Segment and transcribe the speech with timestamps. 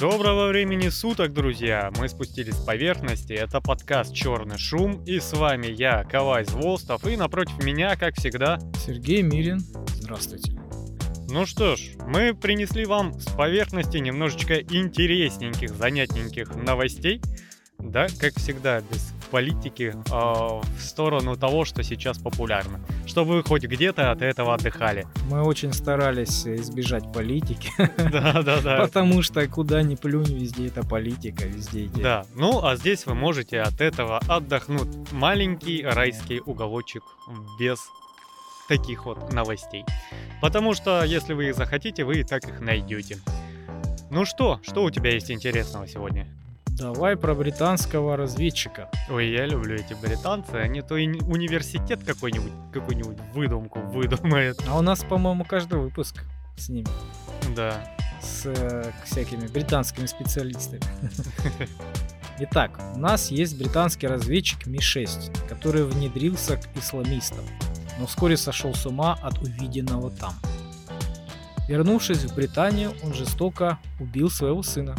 [0.00, 1.92] Доброго времени суток, друзья!
[1.98, 7.18] Мы спустились с поверхности, это подкаст «Черный шум», и с вами я, Кавай Зволстов, и
[7.18, 8.58] напротив меня, как всегда...
[8.86, 10.58] Сергей Мирин, здравствуйте.
[11.28, 17.20] Ну что ж, мы принесли вам с поверхности немножечко интересненьких, занятненьких новостей,
[17.78, 22.80] да, как всегда, без политики э, в сторону того, что сейчас популярно.
[23.10, 25.04] Чтобы вы хоть где-то от этого отдыхали.
[25.28, 27.72] Мы очень старались избежать политики.
[28.10, 28.76] Да, да, да.
[28.80, 32.02] Потому что куда ни плюнь, везде это политика, везде идея.
[32.02, 35.10] Да, ну а здесь вы можете от этого отдохнуть.
[35.10, 37.02] Маленький райский уголочек
[37.58, 37.80] без
[38.68, 39.84] таких вот новостей.
[40.40, 43.18] Потому что, если вы их захотите, вы и так их найдете.
[44.10, 46.28] Ну что, что у тебя есть интересного сегодня?
[46.80, 48.88] Давай про британского разведчика.
[49.10, 50.52] Ой, я люблю эти британцы.
[50.54, 54.58] Они то и университет какой-нибудь, какую-нибудь выдумку выдумают.
[54.66, 56.24] А у нас, по-моему, каждый выпуск
[56.56, 56.88] с ними.
[57.54, 57.86] Да.
[58.22, 60.80] С э, всякими британскими специалистами.
[62.38, 67.44] Итак, у нас есть британский разведчик Ми-6, который внедрился к исламистам,
[67.98, 70.32] но вскоре сошел с ума от увиденного там.
[71.68, 74.96] Вернувшись в Британию, он жестоко убил своего сына,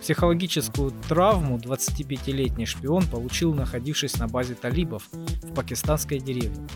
[0.00, 6.66] Психологическую травму 25-летний шпион получил, находившись на базе талибов в пакистанской деревне.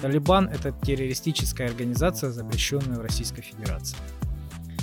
[0.00, 3.98] Талибан– это террористическая организация, запрещенная в Российской Федерации.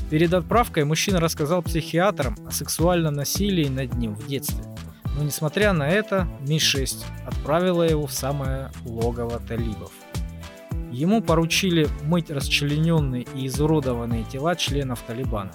[0.10, 4.64] Перед отправкой мужчина рассказал психиатрам о сексуальном насилии над ним в детстве.
[5.18, 9.92] Но несмотря на это, Ми-6 отправила его в самое логово талибов.
[10.92, 15.52] Ему поручили мыть расчлененные и изуродованные тела членов Талибана.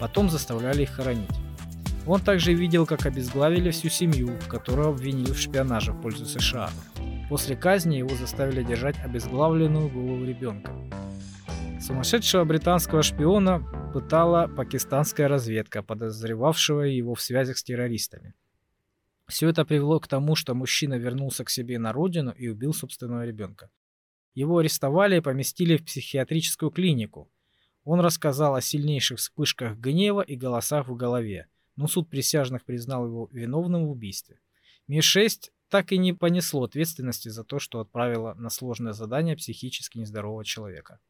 [0.00, 1.30] Потом заставляли их хоронить.
[2.06, 6.70] Он также видел, как обезглавили всю семью, которую обвинили в шпионаже в пользу США.
[7.28, 10.72] После казни его заставили держать обезглавленную голову ребенка.
[11.80, 18.34] Сумасшедшего британского шпиона пытала пакистанская разведка, подозревавшего его в связях с террористами.
[19.26, 23.26] Все это привело к тому, что мужчина вернулся к себе на родину и убил собственного
[23.26, 23.68] ребенка.
[24.32, 27.28] Его арестовали и поместили в психиатрическую клинику.
[27.82, 33.28] Он рассказал о сильнейших вспышках гнева и голосах в голове– но суд присяжных признал его
[33.32, 34.40] виновным в убийстве.
[34.88, 40.44] Ми-6 так и не понесло ответственности за то, что отправило на сложное задание психически нездорового
[40.44, 41.00] человека.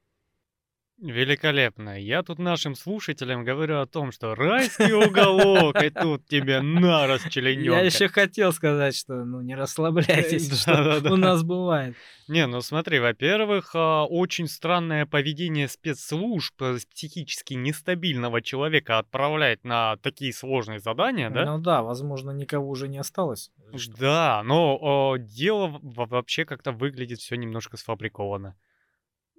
[0.98, 2.00] Великолепно.
[2.00, 7.80] Я тут нашим слушателям говорю о том, что райский уголок, и тут тебе на расчленёнка.
[7.80, 11.94] Я еще хотел сказать, что ну не расслабляйтесь, что у нас бывает.
[12.28, 19.98] Не, ну смотри, во-первых, а, очень странное поведение спецслужб э, психически нестабильного человека отправлять на
[19.98, 21.44] такие сложные задания, да?
[21.44, 23.52] Ну да, возможно, никого уже не осталось.
[23.98, 28.56] Да, но дело вообще как-то выглядит все немножко сфабриковано.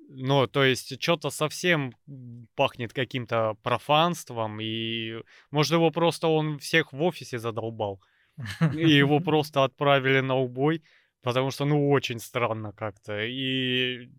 [0.09, 1.93] Ну, то есть, что-то совсем
[2.55, 8.01] пахнет каким-то профанством, и, может, его просто он всех в офисе задолбал,
[8.73, 10.81] и его просто отправили на убой,
[11.21, 14.09] потому что, ну, очень странно как-то, и...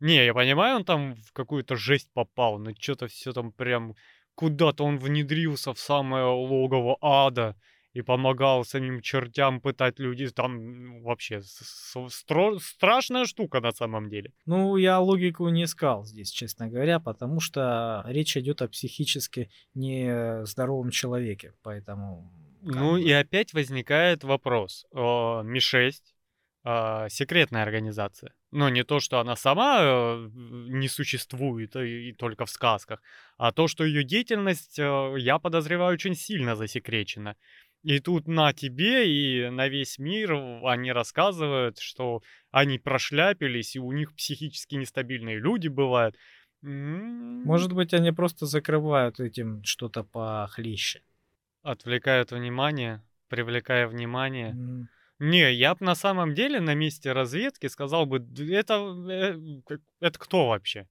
[0.00, 3.94] Не, я понимаю, он там в какую-то жесть попал, но что-то все там прям...
[4.34, 7.56] Куда-то он внедрился в самое логово ада,
[7.94, 10.28] и помогал самим чертям пытать людей.
[10.28, 14.32] Там вообще стро- страшная штука на самом деле.
[14.46, 20.90] Ну, я логику не искал здесь, честно говоря, потому что речь идет о психически нездоровом
[20.90, 22.30] человеке, поэтому...
[22.62, 23.02] Ну бы...
[23.02, 24.86] и опять возникает вопрос.
[24.92, 25.92] Ми-6
[26.66, 28.32] а, секретная организация.
[28.50, 33.02] Но не то, что она сама э, не существует и, и только в сказках,
[33.36, 37.36] а то, что ее деятельность, э, я подозреваю, очень сильно засекречена.
[37.84, 40.32] И тут на тебе и на весь мир
[40.64, 46.16] они рассказывают, что они прошляпились, и у них психически нестабильные люди бывают.
[46.62, 51.02] Может быть, они просто закрывают этим что-то похлеще.
[51.62, 54.54] Отвлекают внимание, привлекая внимание.
[54.54, 54.84] Mm.
[55.18, 59.38] Не, я бы на самом деле на месте разведки сказал бы, это, э,
[60.00, 60.88] это кто вообще?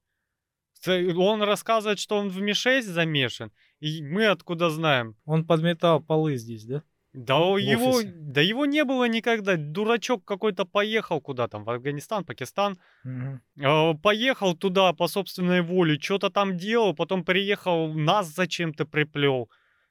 [0.86, 5.16] Он рассказывает, что он в Ми-6 замешан, и мы откуда знаем?
[5.24, 6.82] Он подметал полы здесь, да?
[7.14, 9.56] Да его, да его не было никогда.
[9.56, 12.76] Дурачок какой-то поехал куда там, в Афганистан, Пакистан.
[13.04, 13.98] Угу.
[14.02, 19.48] Поехал туда по собственной воле, что-то там делал, потом приехал, нас зачем-то приплел.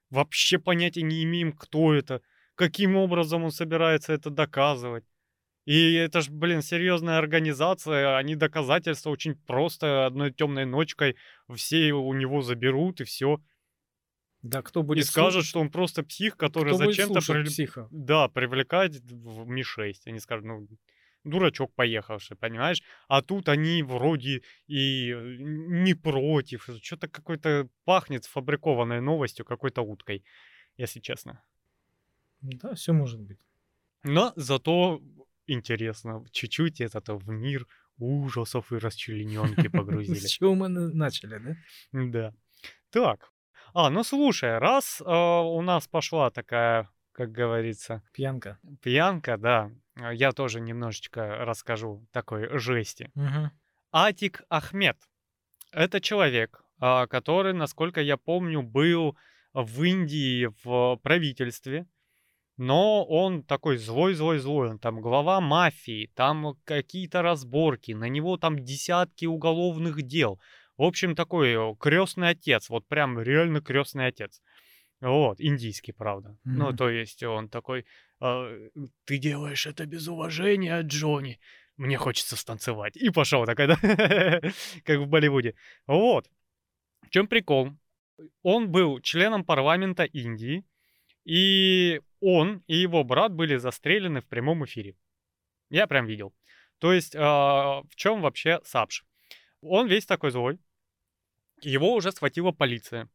[0.10, 2.22] Вообще понятия не имеем, кто это,
[2.56, 5.06] каким образом он собирается это доказывать.
[5.66, 11.16] И это ж, блин, серьезная организация, они доказательства очень просто одной темной ночкой
[11.56, 13.40] все у него заберут и все.
[14.44, 17.46] Да, кто будет И скажут, что он просто псих, который зачем-то при...
[17.46, 17.88] психа?
[17.92, 19.94] Да, привлекает в Ми-6.
[20.06, 20.68] Они скажут, ну,
[21.24, 22.84] дурачок поехавший, понимаешь?
[23.08, 26.70] А тут они вроде и э, не против.
[26.82, 30.26] Что-то какой-то пахнет фабрикованной новостью, какой-то уткой,
[30.78, 31.42] если честно.
[32.42, 33.40] Да, все может быть.
[34.04, 35.02] Но зато
[35.48, 37.66] интересно, чуть-чуть этот в мир
[37.98, 40.28] ужасов и расчлененки С погрузили.
[40.28, 41.56] чего мы на- начали, да?
[41.94, 42.34] Да.
[42.90, 43.32] Так.
[43.74, 48.60] А, ну слушай, раз а, у нас пошла такая, как говорится, Пьянка.
[48.82, 53.10] пьянка, да, а, я тоже немножечко расскажу такой жести.
[53.16, 53.52] Мгм.
[53.92, 54.98] Атик Ахмед.
[55.72, 59.18] Это человек, а, который, насколько я помню, был
[59.54, 61.88] в Индии в правительстве,
[62.58, 69.26] но он такой злой-злой-злой, он там глава мафии, там какие-то разборки, на него там десятки
[69.26, 70.40] уголовных дел.
[70.78, 74.42] В общем, такой крестный отец, вот прям реально крестный отец.
[75.02, 76.38] Вот, индийский, правда.
[76.46, 76.78] Ну, Мгм.
[76.78, 77.86] то есть он такой,
[78.22, 78.50] «А,
[79.06, 81.40] ты делаешь это без уважения, Джонни.
[81.76, 82.96] Мне хочется станцевать.
[82.96, 84.42] И пошел такой, да,
[84.86, 85.56] как в Болливуде.
[85.88, 86.30] Вот.
[87.02, 87.72] В чем прикол?
[88.44, 90.64] Он был членом парламента Индии,
[91.26, 94.96] и он и его брат были застрелены в прямом эфире.
[95.70, 96.34] Я прям видел.
[96.78, 99.04] То есть, а, в чем вообще Сапш?
[99.64, 100.60] Он весь такой злой.
[101.62, 103.10] Его уже схватила полиция.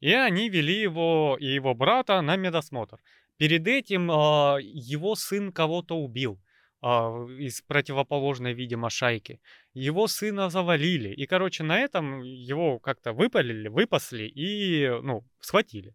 [0.00, 3.00] И они вели его и его брата на медосмотр.
[3.36, 6.40] Перед этим а, его сын кого-то убил
[6.80, 9.40] а, из противоположной, видимо, шайки.
[9.74, 11.10] Его сына завалили.
[11.10, 15.94] И, короче, на этом его как-то выпалили, выпасли и, ну, схватили.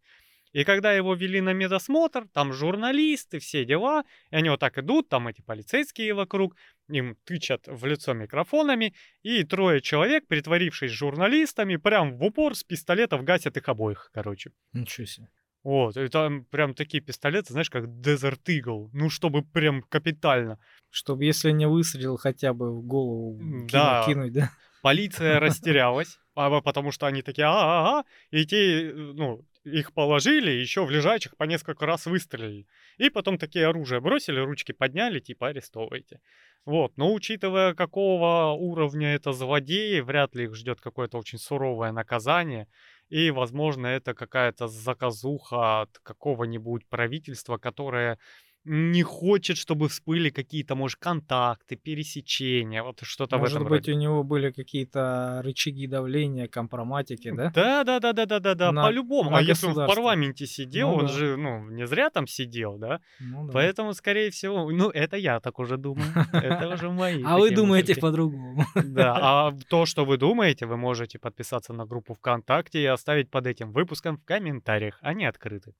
[0.53, 5.09] И когда его вели на медосмотр, там журналисты, все дела, и они вот так идут,
[5.09, 6.55] там эти полицейские вокруг,
[6.87, 13.23] им тычат в лицо микрофонами, и трое человек, притворившись журналистами, прям в упор с пистолетов
[13.23, 14.51] гасят их обоих, короче.
[14.73, 15.27] Ничего себе.
[15.63, 20.59] Вот, и там прям такие пистолеты, знаешь, как Desert Eagle, ну, чтобы прям капитально.
[20.89, 23.39] Чтобы если не выстрелил, хотя бы в голову
[23.71, 24.03] Да.
[24.05, 24.51] кинуть, да?
[24.81, 30.83] Полиция растерялась, а, потому что они такие, а-а-а, и те, э, ну, их положили, еще
[30.85, 32.65] в лежачих по несколько раз выстрелили.
[32.97, 36.19] И потом такие оружие бросили, ручки подняли, типа арестовывайте.
[36.65, 42.67] Вот, но учитывая, какого уровня это злодеи, вряд ли их ждет какое-то очень суровое наказание.
[43.09, 48.17] И, возможно, это какая-то заказуха от какого-нибудь правительства, которое
[48.65, 53.91] не хочет, чтобы всплыли какие-то, может, контакты, пересечения, вот что-то в Может этом быть, роде.
[53.93, 57.51] у него были какие-то рычаги давления, компроматики, да?
[57.53, 59.35] Да, да, да, да, да, да, да, На- по-любому.
[59.35, 61.11] а если он в парламенте сидел, Ну он да.
[61.11, 62.99] же, ну, не зря там сидел, да?
[63.19, 63.53] Ну да.
[63.53, 66.07] Поэтому, скорее всего, ну, это я так уже думаю.
[66.31, 67.21] Это уже мои.
[67.25, 68.63] А вы думаете по-другому.
[68.75, 73.47] Да, а то, что вы думаете, вы можете подписаться на группу ВКонтакте и оставить под
[73.47, 74.99] этим выпуском в комментариях.
[75.01, 75.73] Они открыты.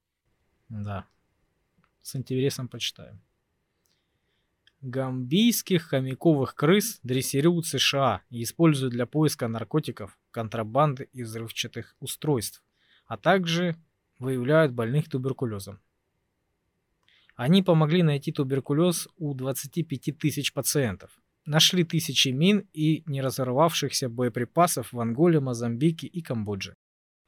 [0.70, 1.06] Да.
[2.04, 3.22] С интересом почитаем.
[4.82, 12.62] Гамбийских хомяковых крыс дрессируют США и используют для поиска наркотиков, контрабанды и взрывчатых устройств,
[13.06, 13.78] а также
[14.20, 15.80] выявляют больных туберкулезом.
[17.38, 21.18] Они помогли найти туберкулез у 25 тысяч пациентов.
[21.46, 26.76] Нашли тысячи мин и неразорвавшихся боеприпасов в Анголе, Мозамбике и Камбодже.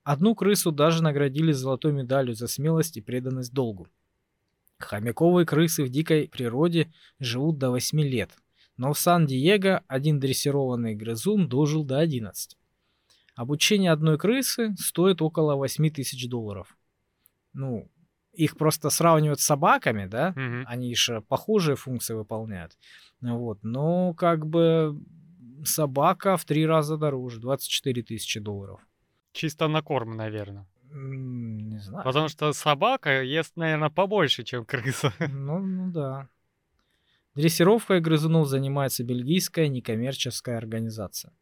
[0.03, 3.87] Одну крысу даже наградили золотой медалью за смелость и преданность долгу.
[4.79, 8.31] Хомяковые крысы в дикой природе живут до 8 лет,
[8.77, 12.57] но в Сан-Диего один дрессированный грызун дожил до 11.
[13.35, 16.77] Обучение одной крысы стоит около 8 тысяч долларов.
[17.53, 17.89] Ну,
[18.33, 20.33] их просто сравнивают с собаками, да?
[20.35, 20.65] Мгм.
[20.67, 22.77] Они же похожие функции выполняют.
[23.21, 23.63] Вот.
[23.63, 24.99] Но как бы
[25.63, 28.81] собака в три раза дороже, 24 тысячи долларов.
[29.31, 30.67] Чисто на корм, наверное.
[30.91, 32.03] Не знаю.
[32.03, 35.13] Потому что собака ест, наверное, побольше, чем крыса.
[35.29, 36.29] Ну, ну да.
[37.35, 41.33] Дрессировкой грызунов занимается бельгийская некоммерческая организация.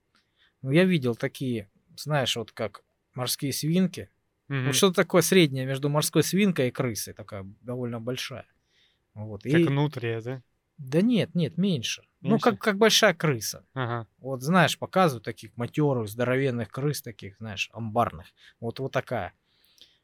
[0.62, 2.84] Ну, я видел такие, знаешь, вот как
[3.14, 4.10] морские свинки.
[4.48, 4.68] Мгм.
[4.68, 8.48] Вот что-то такое среднее между морской свинкой и крысой, такая довольно большая.
[9.14, 9.44] Вот.
[9.44, 9.70] Как И...
[9.70, 10.42] нутрия, да?
[10.78, 12.04] Да нет, нет, меньше.
[12.24, 12.52] Ну, Меньше?
[12.52, 13.66] как, как большая крыса.
[13.74, 14.08] Ага.
[14.20, 18.28] Вот знаешь, показывают таких матерых, здоровенных крыс, таких, знаешь, амбарных.
[18.62, 19.34] Вот, вот такая.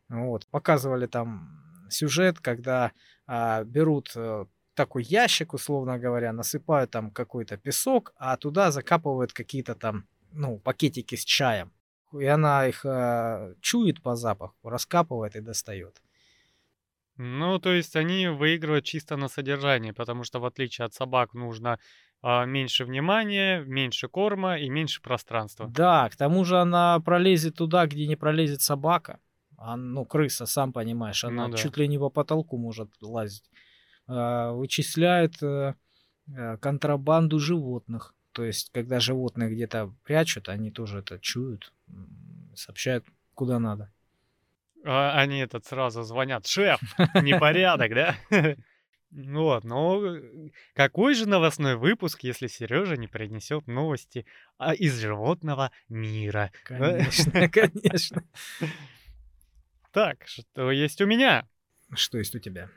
[0.10, 0.46] Вот.
[0.48, 2.92] Показывали там сюжет, когда
[3.26, 9.76] а, берут э, такой ящик, условно говоря, насыпают там какой-то песок, а туда закапывают какие-то
[9.76, 11.72] там, ну, пакетики с чаем.
[12.12, 16.02] И она их а, чует по запаху, раскапывает и достает.
[17.22, 21.74] Ну, то есть они выигрывают чисто на содержании, потому что в отличие от собак нужно
[21.74, 21.80] а,
[22.22, 25.68] меньше внимания, меньше корма и меньше пространства.
[25.70, 29.20] Да, к тому же она пролезет туда, где не пролезет собака.
[29.58, 31.58] А, ну, крыса, сам понимаешь, она Ну да.
[31.58, 33.50] чуть ли не по потолку может лазить.
[34.08, 35.76] А, вычисляет э,
[36.34, 38.16] э, контрабанду животных.
[38.32, 41.74] То есть, когда животные где-то прячут, они тоже это чуют,
[42.56, 43.92] сообщают куда надо.
[44.86, 46.48] А, они этот сразу звонят.
[46.48, 46.80] Шеф,
[47.22, 48.16] непорядок, да?
[49.12, 54.26] Ну вот, но э, какой же новостной выпуск, если Сережа не принесет новости
[54.58, 56.52] а, из животного мира?
[56.64, 58.24] Конечно, конечно.
[59.92, 61.48] Так, что есть у меня?
[61.96, 62.70] Что есть у тебя?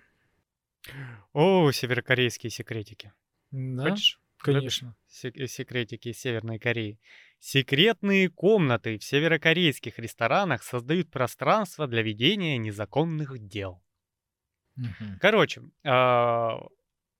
[1.34, 3.12] О, северокорейские секретики.
[3.50, 4.18] Да, Хочешь?
[4.38, 4.96] конечно.
[5.08, 6.98] Сек- секретики Северной Кореи.
[7.38, 13.82] Секретные комнаты в северокорейских ресторанах создают пространство для ведения незаконных дел.
[15.20, 16.66] Короче, а,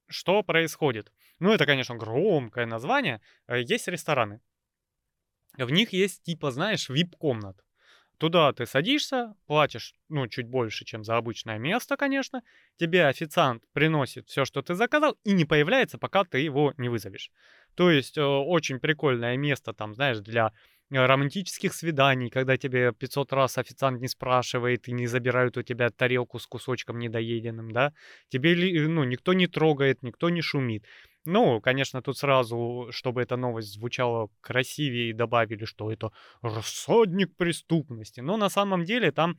[0.09, 1.13] что происходит?
[1.39, 3.21] Ну, это, конечно, громкое название.
[3.49, 4.41] Э, есть рестораны.
[5.59, 7.57] В них есть, типа, знаешь, вип-комнат.
[8.19, 12.43] Туда ты садишься, платишь, ну, чуть больше, чем за обычное место, конечно.
[12.77, 17.33] Тебе официант приносит все, что ты заказал, и не появляется, пока ты его не вызовешь.
[17.75, 20.53] То есть э, очень прикольное место, там, знаешь, для
[20.93, 26.39] романтических свиданий, когда тебе 500 раз официант не спрашивает и не забирают у тебя тарелку
[26.39, 27.93] с кусочком недоеденным, да.
[28.29, 28.55] Тебе,
[28.89, 30.85] ну, никто не трогает, никто не шумит.
[31.25, 36.11] Ну, конечно, тут сразу, чтобы эта новость звучала красивее, добавили, что это
[36.43, 38.21] рассадник преступности.
[38.21, 39.39] Но на самом деле там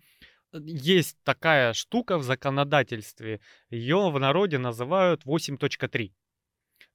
[0.53, 3.41] э, есть такая штука в законодательстве.
[3.69, 6.11] Ее в народе называют 8.3.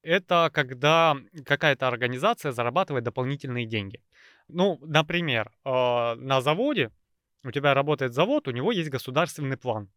[0.02, 4.00] Это когда какая-то организация зарабатывает дополнительные деньги.
[4.48, 6.90] Ну, например, э, на заводе,
[7.44, 9.88] у тебя работает завод, у него есть государственный план.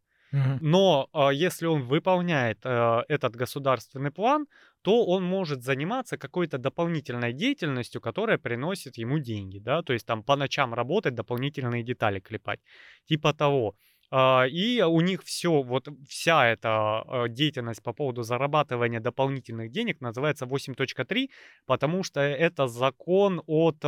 [0.62, 4.46] Но э, если он выполняет э, этот государственный план,
[4.80, 10.22] то он может заниматься какой-то дополнительной деятельностью, которая приносит ему деньги, да, то есть там
[10.22, 12.60] по ночам работать, дополнительные детали клепать,
[13.04, 13.76] типа того.
[14.10, 20.00] А, и у них все, вот вся эта а, деятельность по поводу зарабатывания дополнительных денег
[20.00, 21.28] называется 8.3,
[21.66, 23.84] потому что это закон от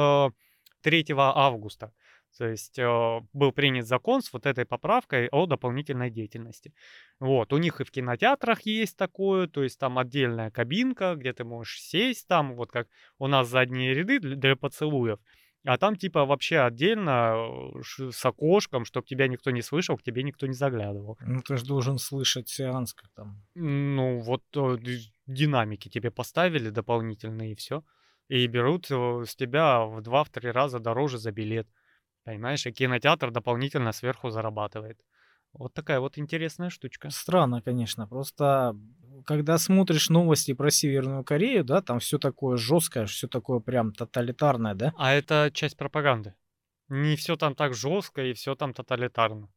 [0.85, 1.93] 3 а, августа.
[2.37, 6.75] То есть э, был принят закон с вот этой поправкой о дополнительной деятельности.
[7.21, 11.45] Вот, у них и в кинотеатрах есть такое, то есть там отдельная кабинка, где ты
[11.45, 12.89] можешь сесть там, вот как
[13.19, 15.21] у нас задние ряды для, для поцелуев.
[15.67, 17.37] А там типа вообще отдельно
[17.77, 21.17] э, с окошком, чтобы тебя никто не слышал, к тебе никто не заглядывал.
[21.21, 23.43] Ну ты же должен слышать сеанс как там.
[23.55, 24.77] Ну вот э,
[25.27, 27.83] динамики тебе поставили дополнительные и все.
[28.29, 31.69] И берут э, с тебя в два-три раза дороже за билет.
[32.25, 34.99] Понимаешь, и кинотеатр дополнительно сверху зарабатывает.
[35.53, 37.11] Вот такая вот интересная штучка.
[37.11, 38.09] Странно, конечно.
[38.09, 38.77] Просто
[39.25, 44.75] когда смотришь новости про Северную Корею, да, там все такое жесткое, все такое прям тоталитарное,
[44.75, 44.93] да?
[44.97, 46.35] А это часть пропаганды.
[46.89, 49.49] Не все там так жестко и все там тоталитарно.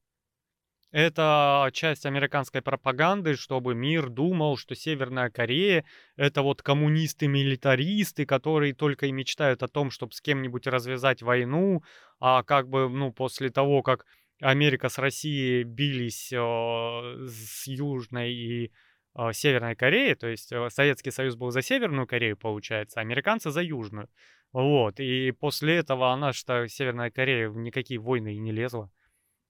[0.92, 5.84] Это часть американской пропаганды, чтобы мир думал, что Северная Корея—
[6.16, 11.84] это вот коммунисты-милитаристы, которые только и мечтают о том, чтобы с кем-нибудь развязать войну,
[12.20, 14.06] а как бы, ну, после того, как
[14.40, 18.72] Америка с Россией бились э, с Южной и
[19.18, 23.50] э, Северной Кореей, то есть э, Советский Союз был за Северную Корею, получается, а американцы
[23.52, 24.10] за Южную.
[24.54, 28.90] Вот, и после этого она, что Северная Корея в никакие войны и не лезла.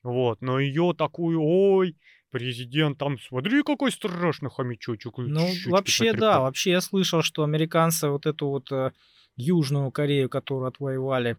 [0.07, 1.97] Вот, но ее такую, ой,
[2.31, 5.17] президент там, смотри, какой страшный хомячочек.
[5.17, 8.93] Ну, вообще, да, вообще я слышал, что американцы вот эту вот э,
[9.35, 11.35] Южную Корею, которую отвоевали,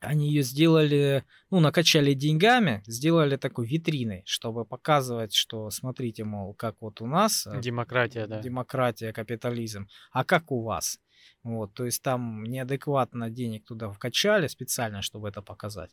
[0.00, 6.76] они ее сделали, ну, накачали деньгами, сделали такой витриной, чтобы показывать, что, смотрите, мол, как
[6.80, 7.46] вот у нас...
[7.46, 8.42] Э, демократия, да.
[8.42, 9.88] Демократия, капитализм.
[10.12, 11.00] А как у вас?
[11.42, 15.90] Вот, то есть там неадекватно денег туда вкачали специально, чтобы это показать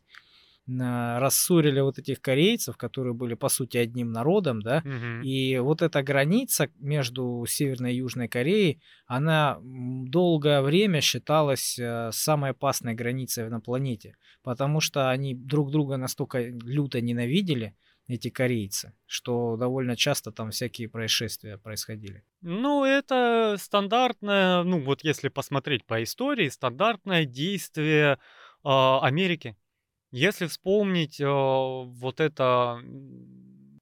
[0.67, 5.23] рассорили вот этих корейцев, которые были по сути одним народом, да, угу.
[5.23, 12.51] и вот эта граница между Северной и Южной Кореей, она долгое время считалась э, самой
[12.51, 17.73] опасной границей на планете, потому что они друг друга настолько люто ненавидели,
[18.07, 22.23] эти корейцы, что довольно часто там всякие происшествия происходили.
[22.41, 28.17] Ну, это стандартное, ну вот если посмотреть по истории, стандартное действие э,
[28.63, 29.57] Америки
[30.11, 32.79] если вспомнить э, вот это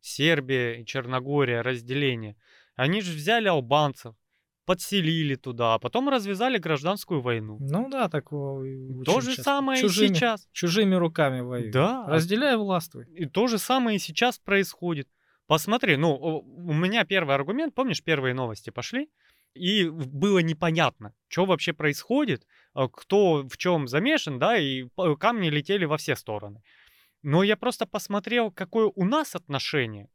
[0.01, 2.35] Сербия и Черногория, разделение,
[2.75, 4.15] они же взяли албанцев,
[4.65, 7.57] подселили туда, а потом развязали гражданскую войну.
[7.59, 10.47] Ну да, так То же самое чужими, и сейчас.
[10.51, 11.73] Чужими руками воюют.
[11.73, 12.05] Да.
[12.07, 13.05] Разделяй властвуй.
[13.13, 15.07] И то же самое и сейчас происходит.
[15.47, 19.11] Посмотри, ну, у меня первый аргумент, помнишь, первые новости пошли?
[19.55, 24.87] И было непонятно, что вообще происходит, а, кто в чем замешан, да, и
[25.19, 26.61] камни летели во все стороны.
[27.23, 30.09] Но я просто посмотрел, какое у нас отношение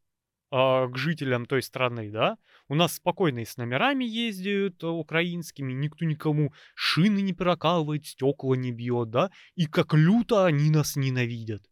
[0.52, 2.36] а, к жителям той страны, да.
[2.68, 8.54] У нас спокойно и с номерами ездят а, украинскими, никто никому шины не прокалывает, стекла
[8.54, 9.30] не бьет, да.
[9.54, 11.62] И как люто они нас ненавидят.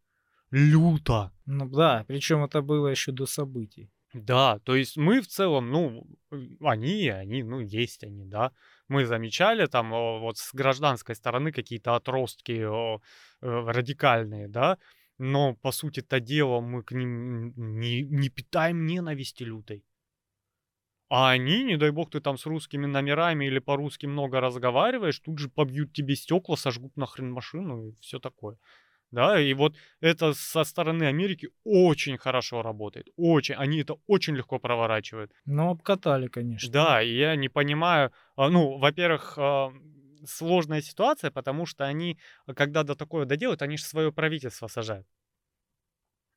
[0.51, 1.31] Люто.
[1.45, 3.91] Ну да, причем это было еще до событий.
[4.13, 6.07] Да, то есть мы в целом, ну,
[6.61, 8.51] они, они, ну, есть они, да.
[8.87, 12.99] Мы замечали там вот с гражданской стороны какие-то отростки э,
[13.41, 14.79] радикальные, да,
[15.19, 19.85] но по сути-то дело мы к ним не, не питаем ненависти лютой.
[21.09, 25.39] А они, не дай бог, ты там с русскими номерами или по-русски много разговариваешь, тут
[25.39, 28.57] же побьют тебе стекла, сожгут нахрен машину и все такое.
[29.11, 33.07] Да, и вот это со стороны Америки очень хорошо работает.
[33.15, 33.55] Очень.
[33.55, 35.31] Они это очень легко проворачивают.
[35.45, 36.71] Ну, обкатали, конечно.
[36.71, 38.11] Да, и я не понимаю.
[38.35, 39.71] а, Ну, во-первых, а,
[40.27, 42.19] сложная ситуация, потому что они,
[42.55, 45.07] когда до такого доделают, они же свое правительство сажают.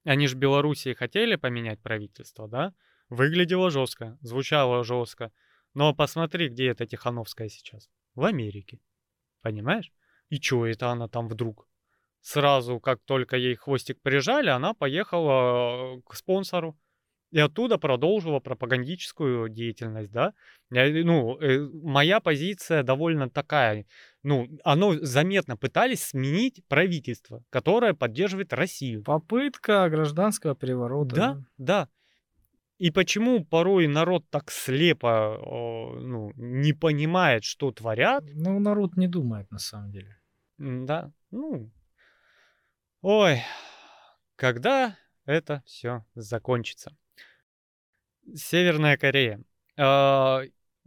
[0.05, 2.73] Они же Белоруссии хотели поменять правительство, да?
[3.09, 5.31] Выглядело жестко, звучало жестко.
[5.75, 7.91] Но посмотри, где эта Тихановская сейчас.
[8.15, 8.81] В Америке.
[9.43, 9.93] Понимаешь?
[10.29, 11.69] И чё это она там вдруг?
[12.23, 16.79] Сразу, как только ей хвостик прижали, она поехала к спонсору.
[17.33, 20.35] И оттуда продолжила пропагандическую деятельность, да.
[20.71, 23.87] Я, ну, э, моя позиция довольно такая.
[24.23, 29.03] Ну, оно заметно пытались сменить правительство, которое поддерживает Россию.
[29.03, 31.17] Попытка гражданского переворота.
[31.17, 31.89] Да, да.
[32.77, 35.39] И почему порой народ так слепо
[36.01, 38.25] ну, не понимает, что творят?
[38.35, 40.19] Ну, народ не думает на самом деле.
[40.59, 41.71] Да, ну.
[43.03, 43.43] Ой,
[44.37, 46.97] когда это все закончится?
[48.33, 49.43] Северная Корея.
[49.77, 50.43] А,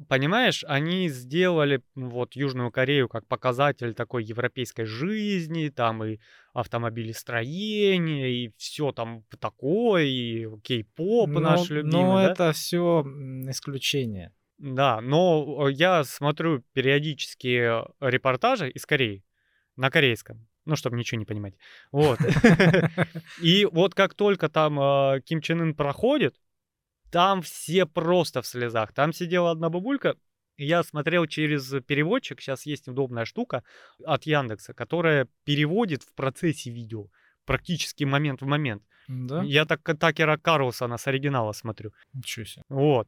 [0.07, 6.19] понимаешь, они сделали вот Южную Корею как показатель такой европейской жизни, там и
[6.53, 11.91] автомобилестроение, и все там такое, и кей-поп наш любимый.
[11.91, 12.31] но да?
[12.31, 13.01] это все
[13.49, 14.33] исключение.
[14.57, 19.25] Да, но я смотрю периодически репортажи из Кореи
[19.75, 20.47] на корейском.
[20.65, 21.55] Ну, чтобы ничего не понимать.
[21.91, 22.19] Вот.
[23.41, 26.35] И вот как только там а, Ким Чен Ын проходит,
[27.11, 28.93] там все просто в слезах.
[28.93, 30.15] Там сидела одна бабулька,
[30.57, 33.63] я смотрел через переводчик, сейчас есть удобная штука
[34.03, 37.07] от Яндекса, которая переводит в процессе видео,
[37.45, 38.83] практически момент в момент.
[39.07, 39.43] Да?
[39.43, 41.91] Я так Такера Карлсона с оригинала смотрю.
[42.13, 42.63] Ничего себе.
[42.69, 43.07] Вот.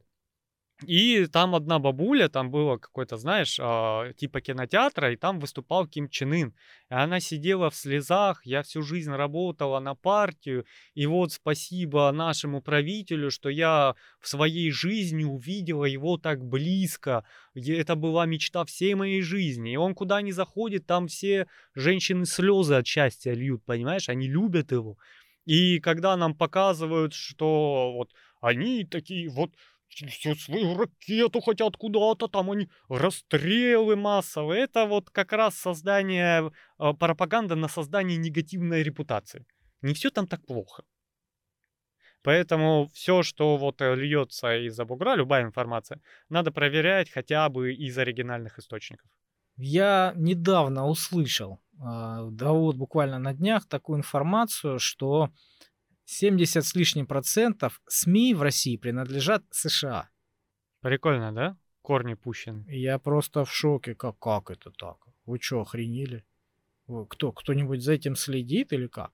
[0.86, 6.08] И там одна бабуля, там было какой-то, знаешь, а, типа кинотеатра, и там выступал Ким
[6.08, 6.54] Чен Ын.
[6.88, 12.62] И она сидела в слезах, я всю жизнь работала на партию, и вот спасибо нашему
[12.62, 17.24] правителю, что я в своей жизни увидела его так близко.
[17.56, 19.72] Это была мечта всей моей жизни.
[19.72, 24.08] И он куда ни заходит, там все женщины слезы от счастья льют, понимаешь?
[24.08, 24.96] Они любят его.
[25.44, 29.50] И когда нам показывают, что вот они такие вот
[29.88, 34.62] всю свою ракету хотят куда-то, там они расстрелы массовые.
[34.64, 39.46] Это вот как раз создание э, пропаганды на создание негативной репутации.
[39.82, 40.84] Не все там так плохо.
[42.22, 47.96] Поэтому все, что вот э, льется из-за бугра, любая информация, надо проверять хотя бы из
[47.96, 49.08] оригинальных источников.
[49.56, 55.30] Я недавно услышал, а, да вот буквально на днях, такую информацию, что
[56.10, 60.08] 70 с лишним процентов СМИ в России принадлежат США.
[60.80, 61.58] Прикольно, да?
[61.82, 62.64] Корни пущены.
[62.66, 63.94] Я просто в шоке.
[63.94, 64.96] Как, как это так?
[65.26, 66.24] Вы что, охренели?
[66.86, 69.12] Вы, кто, кто-нибудь за этим следит или как?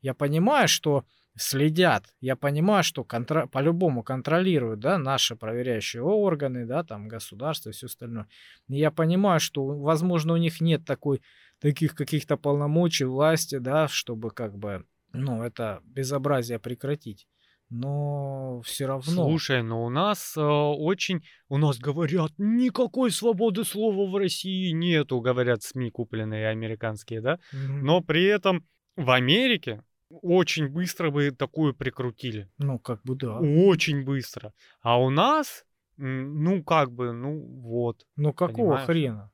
[0.00, 1.04] Я понимаю, что
[1.36, 2.12] следят.
[2.20, 3.46] Я понимаю, что контр...
[3.46, 8.26] по-любому контролируют, да, наши проверяющие органы, да, там государство и все остальное.
[8.66, 11.22] И я понимаю, что, возможно, у них нет такой,
[11.60, 17.26] таких каких-то полномочий власти, да, чтобы как бы, ну, это безобразие прекратить.
[17.74, 19.24] Но все равно.
[19.24, 25.20] Слушай, но у нас э, очень, у нас говорят, никакой свободы слова в России нету,
[25.22, 27.38] говорят СМИ купленные американские, да?
[27.50, 27.84] Мгм.
[27.84, 32.50] Но при этом в Америке очень быстро бы такую прикрутили.
[32.58, 33.38] Ну, как бы да.
[33.38, 34.52] Очень быстро.
[34.82, 35.64] А у нас,
[35.96, 38.06] ну, как бы, ну, вот.
[38.16, 38.86] Ну, какого понимаешь?
[38.86, 39.31] хрена?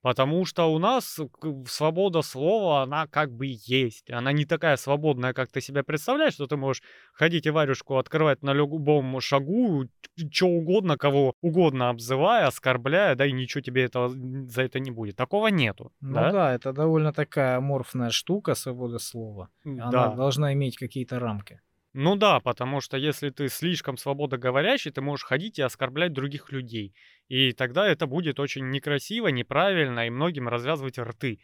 [0.00, 1.18] Потому что у нас
[1.66, 4.10] свобода слова, она как бы есть.
[4.10, 6.82] Она не такая свободная, как ты себя представляешь, что ты можешь
[7.12, 9.86] ходить и варюшку открывать на любом шагу,
[10.32, 15.16] что угодно, кого угодно обзывая, оскорбляя, да, и ничего тебе этого, за это не будет.
[15.16, 15.92] Такого нету.
[16.00, 16.30] Ну да?
[16.32, 19.48] да, это довольно такая аморфная штука, свобода слова.
[19.64, 20.14] Она Да.
[20.14, 21.60] должна иметь какие-то рамки.
[22.00, 26.94] Ну да, потому что если ты слишком свободоговорящий, ты можешь ходить и оскорблять других людей.
[27.26, 31.40] И тогда это будет очень некрасиво, неправильно, и многим развязывать рты.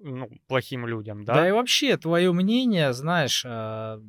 [0.00, 1.34] Ну, плохим людям, да?
[1.34, 4.00] Да, и вообще, твое мнение, знаешь, а,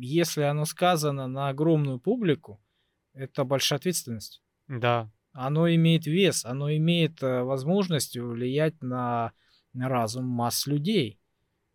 [0.00, 2.60] если оно сказано на огромную публику,
[3.14, 4.42] это большая ответственность.
[4.66, 5.08] Да.
[5.30, 9.30] Оно имеет вес, оно имеет э, возможность влиять на
[9.72, 11.20] разум масс людей.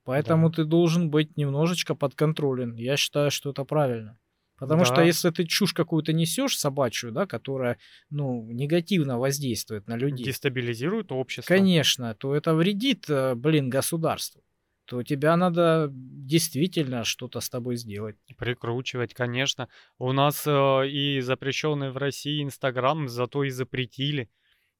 [0.07, 0.55] Поэтому Да.
[0.55, 2.75] ты должен быть немножечко подконтролен.
[2.75, 4.17] Я считаю, что это правильно.
[4.57, 5.03] Потому что Да.
[5.03, 7.77] если ты чушь какую-то несешь собачью, да, которая,
[8.09, 11.53] ну, негативно воздействует на людей, Дестабилизирует общество.
[11.53, 14.41] конечно, то это вредит, э, блин, государству.
[14.85, 18.15] То тебя надо действительно что-то с тобой сделать.
[18.37, 19.67] Прикручивать, конечно.
[19.99, 24.29] У нас э, и запрещенный в России Инстаграм зато и запретили.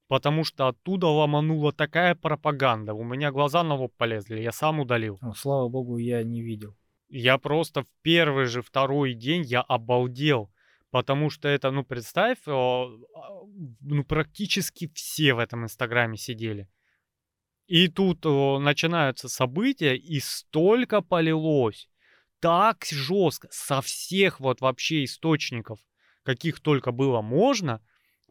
[0.07, 2.93] Потому что оттуда ломанула такая пропаганда.
[2.93, 5.19] У меня глаза на лоб полезли, я сам удалил.
[5.21, 6.75] Ну, слава богу, я не видел.
[7.09, 10.49] Я просто в первый же второй день я обалдел.
[10.89, 12.87] Потому что это, ну, представь, э, а,
[13.81, 16.69] ну, практически все в этом Инстаграме сидели.
[17.67, 21.89] И тут начинаются события, и столько полилось.
[22.39, 25.79] Так жестко, со всех вот вообще источников,
[26.23, 27.81] каких только было можно,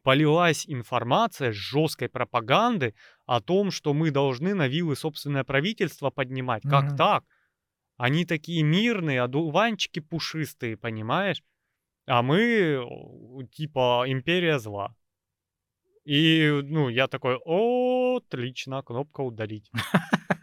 [0.07, 6.63] полилась информация жесткой пропаганды о том, что мы должны на вилы собственное правительство поднимать.
[6.63, 6.97] Как Мгм.
[6.97, 7.25] так?
[7.97, 11.43] Они такие мирные, одуванчики пушистые, понимаешь?
[12.07, 12.87] А мы,
[13.51, 14.95] типа, империя зла.
[16.05, 19.73] И, ну, я такой, о, отлично, кнопка удалить.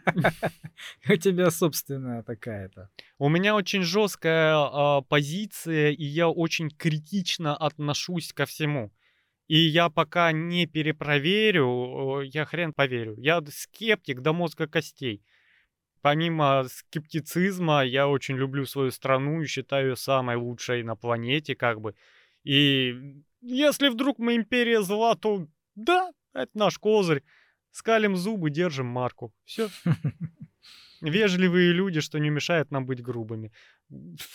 [1.10, 2.90] У тебя собственная такая-то.
[3.18, 8.92] У меня очень жесткая а, позиция, и я очень критично отношусь ко всему.
[9.48, 13.16] И я пока не перепроверю, я хрен поверю.
[13.18, 15.22] Я скептик до мозга костей.
[16.02, 21.82] Помимо скептицизма, я очень люблю свою страну и считаю ее самой лучшей на планете, как
[21.82, 21.96] бы.
[22.44, 27.24] И если вдруг мы империя зла, то да, это наш козырь.
[27.72, 29.34] Скалим зубы, держим марку.
[29.46, 29.70] Все.
[31.02, 33.52] Вежливые люди, что не мешает нам быть грубыми.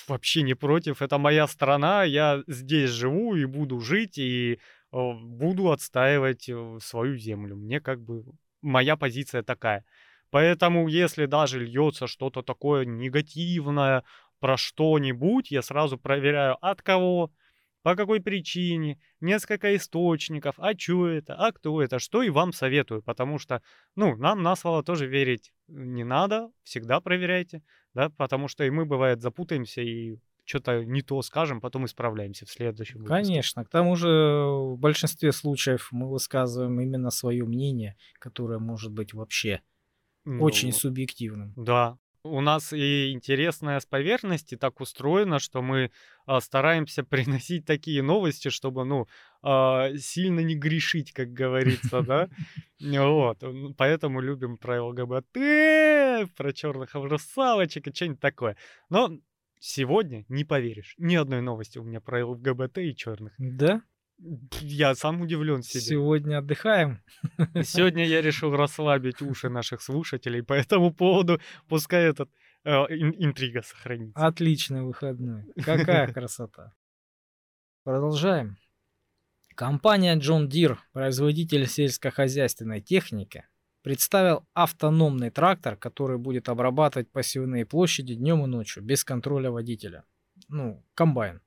[0.07, 1.01] Вообще не против.
[1.01, 4.59] Это моя страна, я здесь живу и буду жить, и
[4.93, 7.57] буду отстаивать э, свою землю.
[7.57, 8.25] Мне как бы
[8.63, 9.85] моя позиция такая.
[10.31, 14.05] Поэтому, если даже льется что-то такое негативное
[14.41, 17.33] про что-нибудь, я сразу проверяю, от кого,
[17.83, 23.03] по какой причине, несколько источников, а что это, а кто это, что и вам советую,
[23.03, 23.63] потому что,
[23.97, 27.63] ну, нам на слово тоже верить не надо, всегда проверяйте,
[27.95, 32.51] да, потому что и мы, бывает, запутаемся и что-то не то скажем, потом исправляемся в
[32.51, 33.23] следующем выпуске.
[33.23, 33.65] Конечно.
[33.65, 39.61] К тому же в большинстве случаев мы высказываем именно свое мнение, которое может быть вообще
[40.25, 41.53] очень Ну, субъективным.
[41.57, 41.99] Да.
[42.25, 45.91] У нас и интересная с поверхности так устроено, что мы
[46.27, 49.07] а, стараемся приносить такие новости, чтобы, ну,
[49.43, 52.29] а, сильно не грешить, как говорится, да.
[52.81, 53.43] Вот.
[53.77, 58.57] Поэтому любим про ЛГБТ, про черных русалочек и что-нибудь такое.
[58.89, 59.19] Но
[59.61, 60.95] сегодня не поверишь.
[60.99, 63.35] Ни одной новости у меня про ЛГБТ и черных.
[63.39, 63.83] Да?
[64.61, 65.81] Я сам удивлен себе.
[65.81, 67.03] Сегодня отдыхаем.
[67.63, 71.41] Сегодня я решил расслабить уши наших слушателей по этому поводу.
[71.69, 72.29] Пускай этот
[72.65, 74.27] э, ин- интрига сохранится.
[74.27, 75.45] Отличный выходной.
[75.65, 76.75] Какая красота.
[77.85, 78.57] Продолжаем.
[79.55, 83.47] Компания John Deere, производитель сельскохозяйственной техники,
[83.89, 90.05] представил автономный трактор, который будет обрабатывать посевные площади днем и ночью, без контроля водителя.
[90.49, 91.41] Ну, комбайн.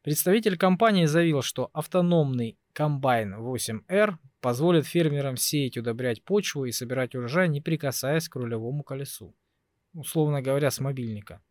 [0.00, 7.50] Представитель компании заявил, что автономный комбайн 8R позволит фермерам сеять, удобрять почву и собирать урожай,
[7.50, 9.36] не прикасаясь к рулевому колесу.
[9.92, 11.42] Условно говоря, с мобильника.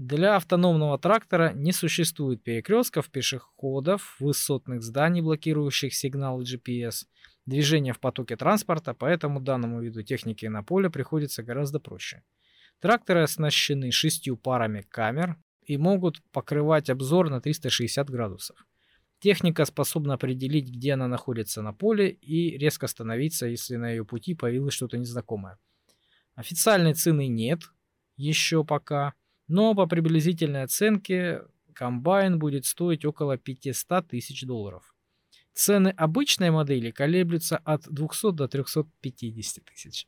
[0.00, 7.04] Для автономного трактора не существует перекрестков, пешеходов, высотных зданий, блокирующих сигнал GPS,
[7.44, 12.22] движения в потоке транспорта, поэтому данному виду техники на поле приходится гораздо проще.
[12.78, 15.36] Тракторы оснащены шестью парами камер
[15.66, 18.56] и могут покрывать обзор на 360 градусов.
[19.18, 24.34] Техника способна определить, где она находится на поле и резко остановиться, если на ее пути
[24.34, 25.58] появилось что-то незнакомое.
[26.36, 27.60] Официальной цены нет
[28.16, 29.12] еще пока,
[29.50, 31.42] но по приблизительной оценке
[31.74, 34.94] комбайн будет стоить около 500 тысяч долларов.
[35.52, 40.06] Цены обычной модели колеблются от 200 до 350 тысяч.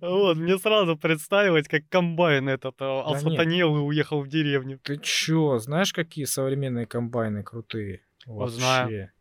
[0.00, 4.78] Вот, мне сразу представилось, как комбайн этот э, осатанел и уехал в деревню.
[4.82, 8.00] Ты чё, знаешь, какие современные комбайны крутые?
[8.26, 9.12] Вообще.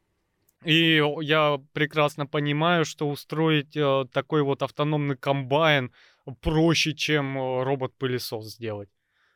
[0.64, 5.92] И я прекрасно понимаю, что устроить э, такой вот автономный комбайн
[6.42, 8.90] проще, чем э, робот-пылесос сделать.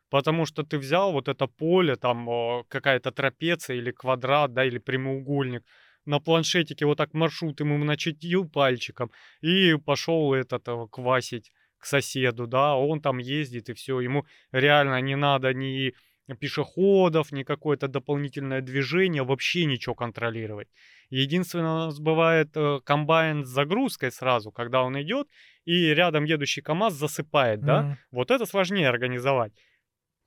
[0.09, 5.63] Потому что ты взял вот это поле, там какая-то трапеция или квадрат, да, или прямоугольник,
[6.05, 12.47] на планшетике вот так маршрут ему начертил пальчиком и пошел этот э, квасить к соседу,
[12.47, 15.93] да, он там ездит и все, ему реально не надо ни
[16.39, 20.67] пешеходов, ни какое-то дополнительное движение, вообще ничего контролировать.
[21.09, 25.27] Единственное, у нас бывает э, комбайн с загрузкой сразу, когда он идет,
[25.65, 27.81] и рядом едущий КАМАЗ засыпает, да?
[27.81, 27.97] Мгм.
[28.11, 29.53] Вот это сложнее организовать.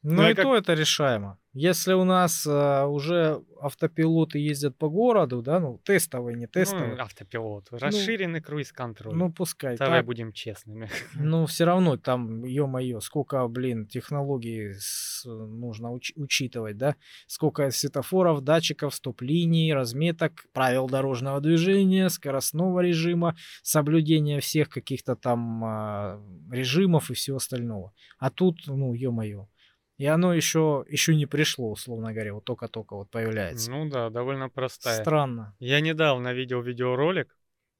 [0.03, 1.39] Ну я и как- то это решаемо.
[1.61, 7.03] Если у нас а, уже автопилоты ездят по городу, да, ну тестовые, не тестовые, Ну,
[7.03, 7.67] автопилот.
[7.73, 9.13] Расширенный круиз-контроль.
[9.17, 10.07] ну пускай Давай так.
[10.07, 10.89] будем честными.
[11.17, 16.95] Ну, все равно там, ё-моё, сколько, блин, технологий с- нужно уч- учитывать, да?
[17.27, 26.21] Сколько светофоров, датчиков, стоп-линий, разметок, правил дорожного движения, скоростного режима, соблюдения всех каких-то там а,
[26.53, 27.93] режимов и всего остального.
[28.21, 29.49] А тут, ну, ё-моё.
[29.99, 33.71] И оно еще, еще не пришло, условно говоря, вот только-только вот появляется.
[33.71, 35.01] Ну да, довольно простая.
[35.03, 35.57] Странно.
[35.59, 37.37] Я недавно видел видеоролик.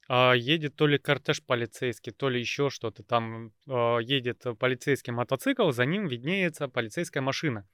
[0.09, 3.03] а, едет то ли кортеж полицейский, то ли еще что-то.
[3.03, 7.65] Там а, едет полицейский мотоцикл, за ним виднеется полицейская машина.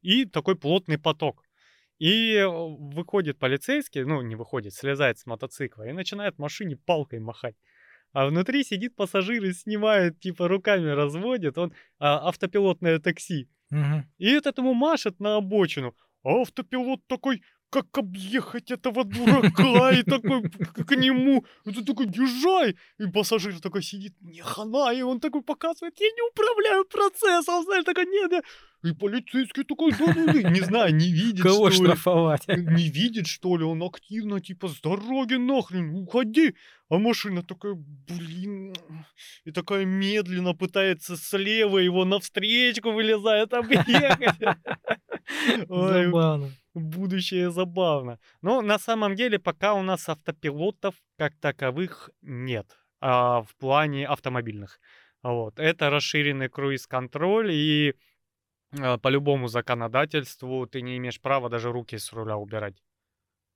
[0.00, 1.44] И такой плотный поток.
[1.98, 7.54] И э, выходит полицейский, ну не выходит, слезает с мотоцикла и начинает машине палкой махать.
[8.12, 11.56] А внутри сидит пассажир и снимает, типа руками разводит.
[11.58, 13.48] Он а, автопилотное такси.
[13.72, 14.08] Мгм.
[14.18, 15.96] И этот ему машет на обочину.
[16.24, 22.76] А автопилот такой, как объехать этого дурака, и такой к, нему, ты такой, езжай.
[22.98, 27.84] И пассажир такой сидит, не хана, и он такой показывает, я не управляю процессом, знаешь,
[27.84, 28.44] такой, нет, нет.
[28.84, 30.50] И полицейский такой, да, да, да».
[30.50, 31.88] не знаю, не видит, Кого что ли.
[31.88, 32.46] штрафовать?
[32.48, 36.54] Не видит, что ли, он активно, типа, с дороги нахрен, уходи.
[36.90, 38.74] А машина такая, блин,
[39.44, 44.38] и такая медленно пытается слева его навстречку вылезает объехать.
[45.68, 46.50] Забавно.
[46.74, 48.18] Будущее забавно.
[48.40, 54.80] Но на самом деле пока у нас автопилотов как таковых нет а, в плане автомобильных.
[55.22, 55.58] Вот.
[55.58, 57.94] Это расширенный круиз-контроль, и
[58.80, 62.82] а, по любому законодательству ты не имеешь права даже руки с руля убирать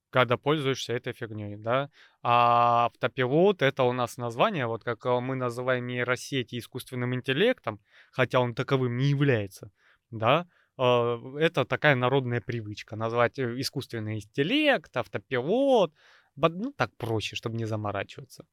[0.09, 1.89] когда пользуешься этой фигней, да.
[2.21, 7.79] А автопилот это у нас название, вот как а, мы называем нейросети искусственным интеллектом,
[8.11, 9.71] хотя он таковым не является,
[10.11, 10.47] да.
[10.77, 15.93] А, Это такая народная привычка назвать э, искусственный интеллект, автопилот,
[16.35, 18.45] ну так проще, чтобы не заморачиваться.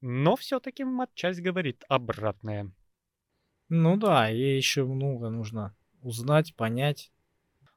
[0.00, 2.72] Но все-таки матчасть говорит обратное.
[3.68, 7.12] Ну да, и еще много нужно узнать, понять.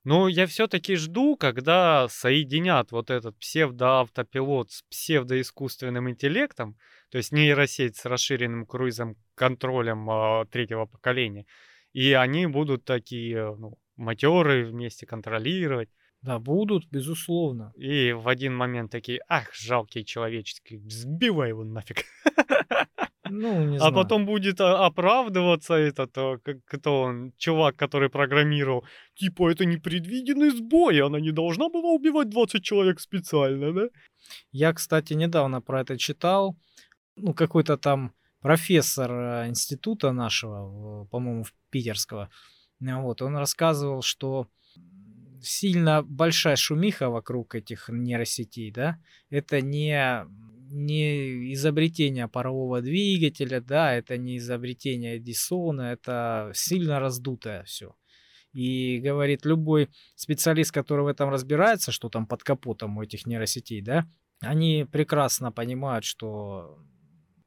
[0.04, 6.78] Но я все-таки жду, когда соединят вот этот псевдоавтопилот с псевдоискусственным интеллектом,
[7.10, 11.48] то есть нейросеть с расширенным круизом контролем а, третьего поколения,
[11.96, 15.90] и они будут такие, ну, матеры вместе контролировать,
[16.22, 17.72] Да, будут, безусловно.
[17.76, 22.04] и в один момент такие, ах, жалкий человеческий, сбивай его нафиг.
[23.30, 23.94] Ну, не А знаю.
[23.96, 28.86] потом будет а, оправдываться этот, а, кто он, чувак, который программировал.
[29.16, 33.88] Типа, это непредвиденный сбой, она не должна была убивать 20 человек специально, да?
[34.52, 36.56] Я, кстати, недавно про это читал.
[37.16, 38.12] Ну, какой-то там
[38.46, 42.30] профессор э, института нашего, по-моему, питерского.
[42.80, 44.48] э, Вот, он рассказывал, что
[45.42, 49.00] сильно большая шумиха вокруг этих нейросетей, да,
[49.32, 50.28] это не,
[50.70, 57.96] не изобретение парового двигателя, да, это не изобретение Эдисона, это сильно раздутое все.
[58.54, 63.82] И говорит, любой специалист, который в этом разбирается, что там под капотом у этих нейросетей,
[63.82, 64.06] да,
[64.42, 66.78] они прекрасно понимают, что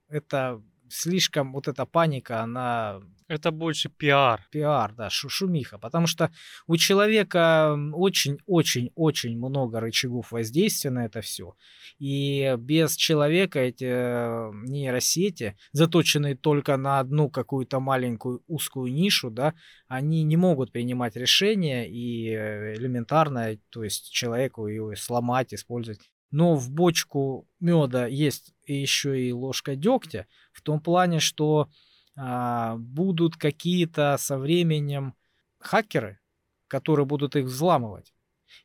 [0.08, 0.60] это
[0.92, 4.46] слишком, вот эта паника, она Это больше пиар.
[4.50, 6.30] пиар, да, шу- шумиха, потому что
[6.66, 11.54] у человека очень-очень-очень много рычагов воздействия на это все.
[11.98, 19.54] И без человека эти э, нейросети, заточенные только на одну какую-то маленькую узкую нишу, да,
[19.88, 26.00] они не могут принимать решения и э, элементарно, то есть человеку ее сломать, использовать.
[26.30, 31.68] Но в бочку меда есть еще и ложка дегтя, в том плане, что
[32.16, 35.14] а, будут какие-то со временем
[35.58, 36.18] хакеры,
[36.66, 38.12] которые будут их взламывать.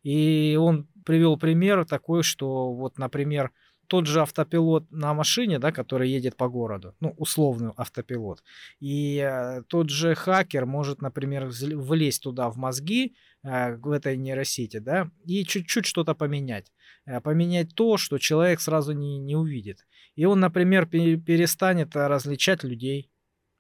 [0.02, 3.52] И он привел пример такой, что вот, например,
[3.88, 8.44] тот же автопилот на машине, да, который едет по городу, ну, условный автопилот,
[8.80, 14.80] и э, тот же хакер может, например, влезть туда в мозги, э, в этой нейросети,
[14.80, 16.72] да, и чуть-чуть что-то поменять.
[17.06, 19.86] Э, поменять то, что человек сразу не, не увидит.
[20.16, 23.10] И он, например, перестанет различать людей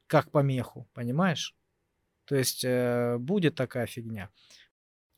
[0.08, 1.56] как помеху, понимаешь?
[2.26, 4.30] То есть э, будет такая фигня.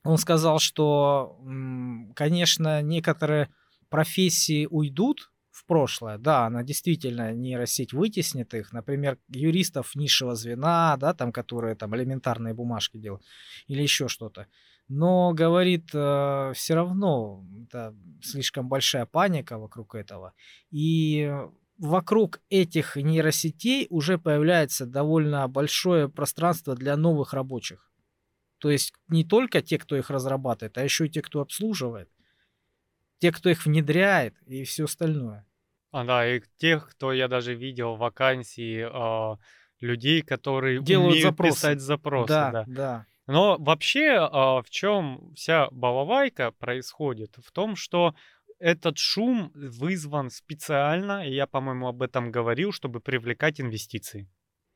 [0.04, 1.40] Он сказал, что,
[2.16, 3.50] конечно, некоторые
[3.90, 6.18] профессии уйдут в прошлое.
[6.18, 8.72] Да, она действительно нейросеть вытеснит их.
[8.72, 13.24] Например, юристов низшего звена, да, там, которые там элементарные бумажки делают,
[13.68, 14.48] или еще что-то.
[14.88, 20.34] Но, говорит, э, все равно это слишком большая паника вокруг этого.
[20.70, 21.32] И
[21.78, 27.92] вокруг этих нейросетей уже появляется довольно большое пространство для новых рабочих.
[28.60, 32.10] То есть не только те, кто их разрабатывает, а еще и те, кто обслуживает,
[33.20, 35.46] те, кто их внедряет и все остальное.
[35.92, 39.38] А, да, и тех, кто я даже видел вакансии э,
[39.80, 41.56] людей, которые делают умеют запросы.
[41.56, 42.28] писать запросы.
[42.28, 42.64] Да, да.
[42.68, 43.06] да.
[43.28, 47.36] Но вообще, э, в чем вся балалайка происходит?
[47.44, 48.14] В том, что
[48.60, 54.30] этот шум вызван специально, и я, по-моему, об этом говорил, чтобы привлекать инвестиции.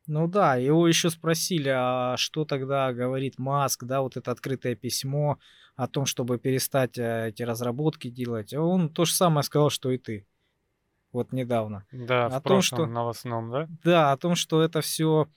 [0.07, 5.37] Ну да, его еще спросили, а что тогда говорит Маск, да, вот это открытое письмо
[5.75, 8.53] о том, чтобы перестать э, эти разработки делать.
[8.53, 10.25] Он то же самое сказал, что и ты.
[11.11, 11.85] Вот недавно.
[11.91, 12.85] Да, о в том, прошлом что...
[12.87, 13.67] новостном, да?
[13.83, 15.27] Да, о том, что это все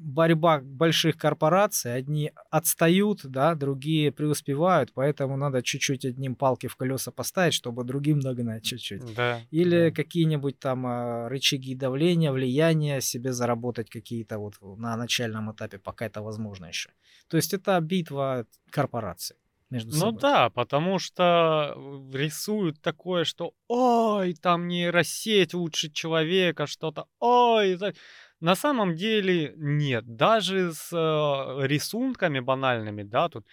[0.00, 7.10] борьба больших корпораций, одни отстают, да, другие преуспевают, поэтому надо чуть-чуть одним палки в колеса
[7.10, 9.14] поставить, чтобы другим догнать чуть-чуть.
[9.14, 9.40] Да.
[9.50, 9.94] Или да.
[9.94, 16.22] какие-нибудь там э, рычаги давления, влияния себе заработать какие-то вот на начальном этапе, пока это
[16.22, 16.90] возможно еще.
[17.28, 19.36] То есть это битва корпораций
[19.70, 20.12] между ну собой.
[20.12, 21.74] Ну да, потому что
[22.12, 27.78] рисуют такое, что ой, там нейросеть лучше человека, что-то, ой,
[28.40, 30.16] на самом деле нет.
[30.16, 33.46] Даже с э, рисунками банальными, да, тут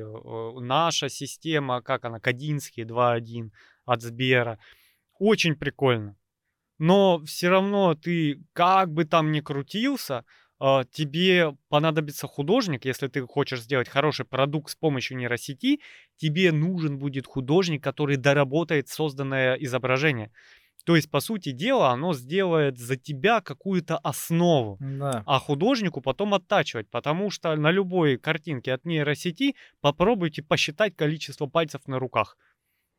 [0.00, 3.50] э, наша система, как она, Кадинский 2.1
[3.86, 4.58] от Сбера.
[5.18, 6.16] Очень прикольно.
[6.78, 10.24] Но все равно ты, как бы там ни крутился,
[10.60, 15.80] э, тебе понадобится художник, если ты хочешь сделать хороший продукт с помощью нейросети,
[16.16, 20.32] тебе нужен будет художник, который доработает созданное изображение.
[20.84, 25.22] То есть, по сути дела, оно сделает за тебя какую-то основу, да.
[25.26, 31.86] а художнику потом оттачивать, потому что на любой картинке от нейросети попробуйте посчитать количество пальцев
[31.86, 32.36] на руках.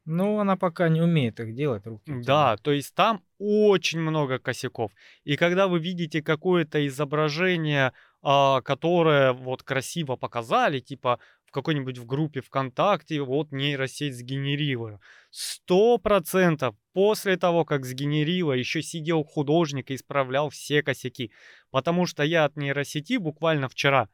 [0.05, 2.11] Ну, она пока не умеет их делать, руки.
[2.25, 4.91] Да, то есть там очень много косяков.
[5.23, 12.05] И когда вы видите какое-то изображение, а, которое вот красиво показали, типа в какой-нибудь в
[12.05, 14.99] группе ВКонтакте, вот нейросеть сгенерила.
[15.31, 21.31] Сто процентов после того, как сгенерила, еще сидел художник и исправлял все косяки.
[21.71, 24.09] Потому что я от нейросети буквально вчера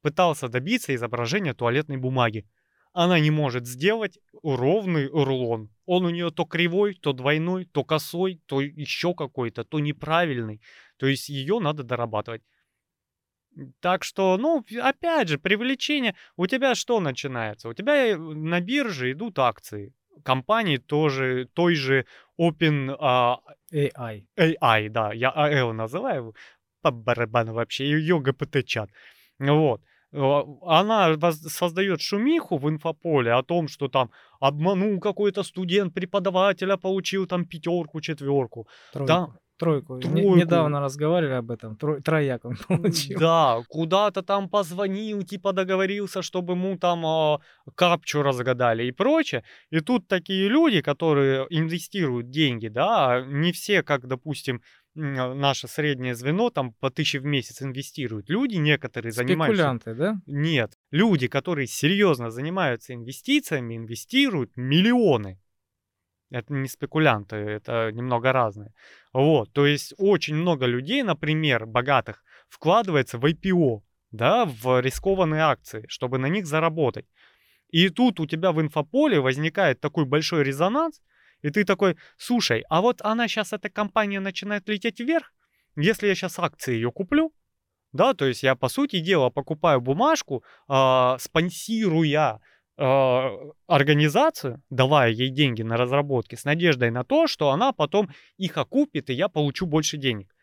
[0.00, 2.48] пытался добиться изображения туалетной бумаги.
[2.92, 5.70] Она не может сделать ровный рулон.
[5.86, 10.60] Он у нее то кривой, то двойной, то косой, то еще какой-то, то неправильный.
[10.96, 12.42] То есть ее надо дорабатывать.
[13.80, 16.14] Так что, ну, опять же, привлечение.
[16.36, 17.68] У тебя что начинается?
[17.68, 19.92] У тебя э, на бирже идут акции.
[20.24, 22.06] Компании тоже, той же
[22.40, 23.36] Open uh,
[23.72, 24.24] AI.
[24.36, 26.34] AI, да, я AL называю,
[26.82, 28.90] по барабану вообще, ее ГПТ-чат.
[29.38, 29.80] Вот.
[30.12, 34.10] Она создает шумиху в инфополе о том, что там
[34.40, 38.68] обманул какой-то студент преподавателя, получил там пятерку, четверку.
[38.92, 39.06] Тройку.
[39.06, 39.28] Да,
[39.62, 39.98] Тройку.
[39.98, 40.36] Тройку.
[40.36, 41.76] Недавно разговаривали об этом.
[41.76, 42.00] Тро...
[42.00, 43.18] Трояк он получил.
[43.18, 47.38] Да, куда-то там позвонил, типа договорился, чтобы ему там э,
[47.74, 49.42] капчу разгадали и прочее.
[49.70, 54.60] И тут такие люди, которые инвестируют деньги, да, не все, как, допустим,
[54.94, 58.28] наше среднее звено там по тысяче в месяц инвестируют.
[58.28, 59.62] Люди некоторые занимаются...
[59.62, 60.20] Спекулянты, да?
[60.26, 60.72] Нет.
[60.90, 65.40] Люди, которые серьезно занимаются инвестициями, инвестируют миллионы.
[66.32, 68.72] Это не спекулянты, это немного разное.
[69.12, 75.84] Вот, то есть очень много людей, например, богатых, вкладывается в IPO, да, в рискованные акции,
[75.88, 77.06] чтобы на них заработать.
[77.68, 81.02] И тут у тебя в инфополе возникает такой большой резонанс,
[81.42, 85.34] и ты такой, слушай, а вот она сейчас, эта компания начинает лететь вверх,
[85.76, 87.34] если я сейчас акции ее куплю,
[87.92, 92.40] да, то есть я, по сути дела, покупаю бумажку, э, спонсируя
[92.76, 99.10] организацию, давая ей деньги на разработки, с надеждой на то, что она потом их окупит,
[99.10, 100.34] и я получу больше денег.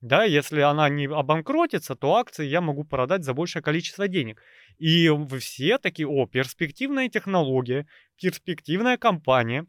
[0.00, 4.42] Да, если она не обанкротится, то акции я могу продать за большее количество денег.
[4.76, 7.86] И все такие, о, перспективная технология,
[8.20, 9.66] перспективная компания.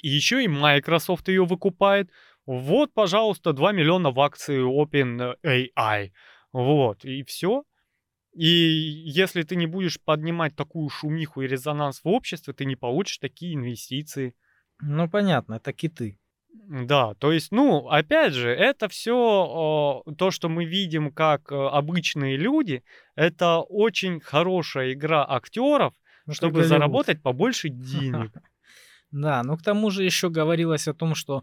[0.00, 2.08] И еще и Microsoft ее выкупает.
[2.46, 6.12] Вот, пожалуйста, 2 миллиона в акции OpenAI.
[6.52, 7.64] Вот, и все.
[8.38, 13.18] И если ты не будешь поднимать такую шумиху и резонанс в обществе, ты не получишь
[13.18, 14.36] такие инвестиции.
[14.80, 16.20] Ну, понятно, это киты.
[16.68, 22.36] Да, то есть, ну, опять же, это все то, что мы видим как э, обычные
[22.36, 22.84] люди,
[23.16, 25.94] это очень хорошая игра актеров,
[26.26, 28.30] ну, чтобы заработать побольше денег.
[29.10, 31.42] Да, ну к тому же еще говорилось о том, что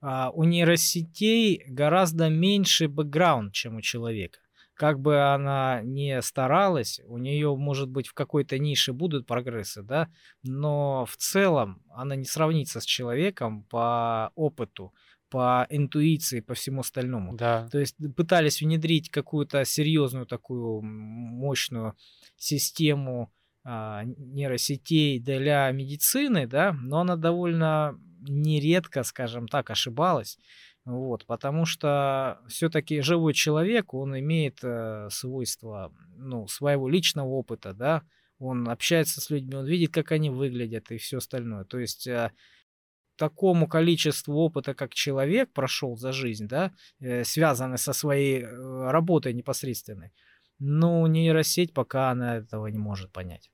[0.00, 4.40] а, у нейросетей гораздо меньше бэкграунд, чем у человека
[4.76, 10.08] как бы она не старалась, у нее, может быть, в какой-то нише будут прогрессы, да,
[10.42, 14.92] но в целом она не сравнится с человеком по опыту,
[15.30, 17.34] по интуиции, по всему остальному.
[17.34, 17.68] Да.
[17.72, 21.96] То есть пытались внедрить какую-то серьезную такую мощную
[22.36, 23.32] систему
[23.64, 30.38] а, нейросетей для медицины, да, но она довольно нередко, скажем так, ошибалась.
[30.86, 38.04] Вот, потому что все-таки живой человек, он имеет э, свойства, ну, своего личного опыта, да,
[38.38, 41.64] он общается с людьми, он видит, как они выглядят и все остальное.
[41.64, 42.30] То есть э,
[43.16, 49.32] такому количеству опыта, как человек прошел за жизнь, да, э, связанный со своей э, работой
[49.32, 50.12] непосредственной,
[50.60, 53.50] ну, нейросеть пока она этого не может понять.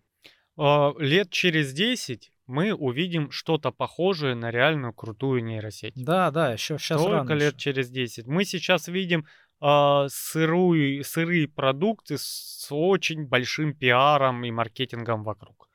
[0.59, 5.95] А, лет через 10 мы увидим что-то похожее на реальную крутую нейросеть.
[5.97, 7.73] Да, да, еще сейчас Только рано лет еще.
[7.73, 8.27] через 10.
[8.27, 9.27] Мы сейчас видим
[9.61, 15.69] а, сырую, сырые продукты с очень большим пиаром и маркетингом вокруг.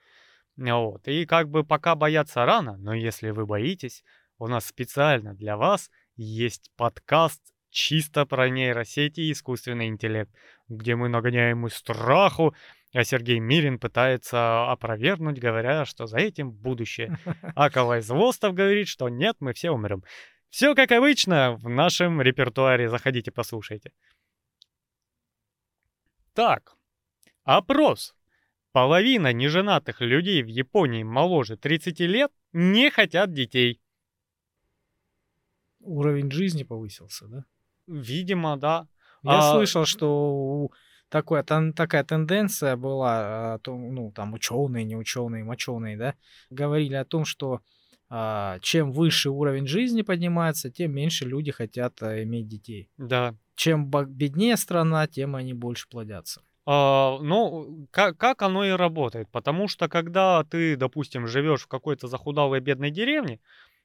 [0.58, 1.08] Вот.
[1.08, 4.04] И как бы пока бояться рано, но если вы боитесь,
[4.40, 10.32] у нас специально для вас есть подкаст чисто про нейросети и искусственный интеллект,
[10.68, 12.56] где мы нагоняем и страху,
[12.94, 17.18] а Сергей Мирин пытается опровергнуть, говоря, что за этим будущее.
[17.56, 20.04] А Калай Злостов говорит, что нет, мы все умрем.
[20.50, 22.90] Все как обычно в нашем репертуаре.
[22.90, 23.92] Заходите, послушайте.
[26.34, 26.76] Так,
[27.44, 28.16] опрос.
[28.72, 33.82] Половина неженатых людей в Японии моложе 30 лет не хотят детей.
[35.80, 37.46] Уровень жизни повысился, да?
[37.88, 38.88] Видимо, да.
[39.24, 39.54] Я а...
[39.54, 40.72] слышал, что у
[41.10, 46.16] такое, там, такая тенденция была, ну, там, ученые, не ученые, моченые, да,
[46.50, 47.62] говорили о том, что
[48.10, 52.90] а, чем выше уровень жизни поднимается, тем меньше люди хотят а, иметь детей.
[52.98, 53.36] Да.
[53.56, 56.42] Чем беднее страна, тем они больше плодятся.
[56.66, 59.30] А, ну, как, как оно и работает.
[59.32, 63.40] Потому что, когда ты, допустим, живешь в какой-то захудалой бедной деревне,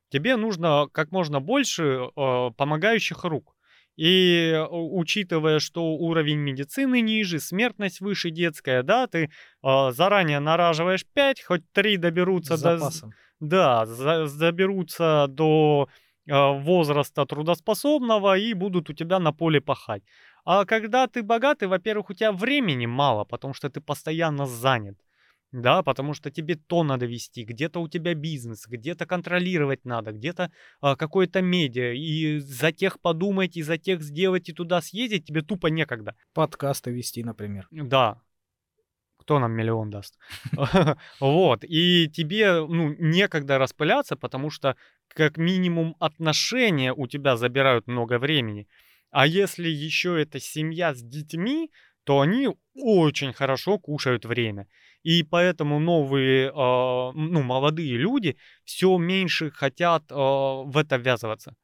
[0.08, 3.56] тебе нужно как можно больше э, помогающих рук.
[3.96, 9.28] И учитывая, что уровень медицины ниже, смертность выше детская, да, ты
[9.62, 12.78] э, заранее нараживаешь 5, хоть 3 доберутся до...
[13.40, 15.88] Да, за, доберутся до
[16.26, 20.02] э, возраста трудоспособного и будут у тебя на поле пахать.
[20.44, 24.96] А когда ты богатый, во-первых, у тебя времени мало, потому что ты постоянно занят.
[25.52, 30.50] Да, потому что тебе то надо вести, где-то у тебя бизнес, где-то контролировать надо, где-то
[30.80, 35.42] а, какое-то медиа, и за тех подумать, и за тех сделать, и туда съездить тебе
[35.42, 36.14] тупо некогда.
[36.32, 37.68] Подкасты вести, например.
[37.70, 38.18] Да.
[39.18, 40.18] Кто нам миллион даст?
[41.20, 41.64] Вот.
[41.64, 44.74] И тебе, ну, некогда распыляться, потому что
[45.08, 48.66] как минимум отношения у тебя забирают много времени.
[49.10, 51.70] А если еще это семья с детьми,
[52.04, 54.66] то они очень хорошо кушают время.
[55.02, 61.54] И поэтому новые, э, ну, молодые люди все меньше хотят э, в это ввязываться.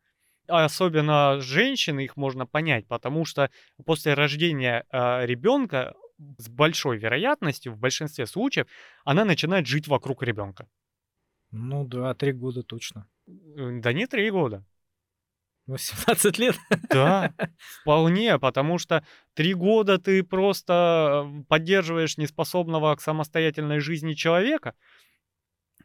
[0.48, 3.50] Особенно женщины, их можно понять, потому что
[3.84, 5.94] после рождения э, ребенка
[6.38, 8.66] с большой вероятностью, в большинстве случаев,
[9.04, 10.66] она начинает жить вокруг ребенка.
[11.50, 13.06] Ну да, три года точно.
[13.26, 14.64] Да не три года.
[15.68, 16.56] 18 лет?
[16.90, 17.32] Да,
[17.82, 19.04] вполне, потому что
[19.34, 24.74] три года ты просто поддерживаешь неспособного к самостоятельной жизни человека,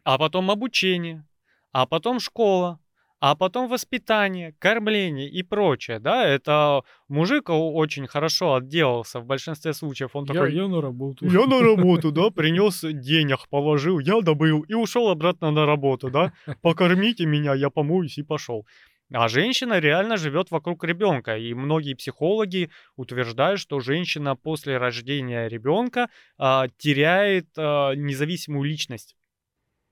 [0.02, 1.26] а потом обучение,
[1.72, 2.80] а потом школа,
[3.20, 10.10] а потом воспитание, кормление и прочее, да, это мужик очень хорошо отделался в большинстве случаев.
[10.14, 11.24] Он я, такой, я на работу.
[11.24, 16.32] Я на работу, да, принес денег, положил, я добыл и ушел обратно на работу, да,
[16.60, 18.66] покормите меня, я помоюсь и пошел.
[19.12, 21.36] А женщина реально живет вокруг ребенка.
[21.36, 29.16] И многие психологи утверждают, что женщина после рождения ребенка а, теряет а, независимую личность.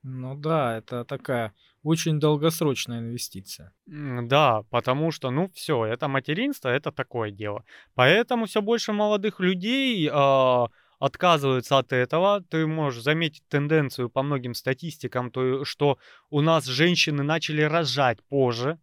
[0.02, 1.52] Ну да, это такая
[1.82, 3.72] очень долгосрочная инвестиция.
[3.86, 7.64] Да, потому что, ну, все, это материнство, это такое дело.
[7.94, 12.42] Поэтому все больше молодых людей а, отказываются от этого.
[12.48, 15.98] Ты можешь заметить тенденцию по многим статистикам, то, что
[16.30, 18.78] у нас женщины начали рожать позже,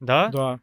[0.00, 0.28] да?
[0.28, 0.60] Да.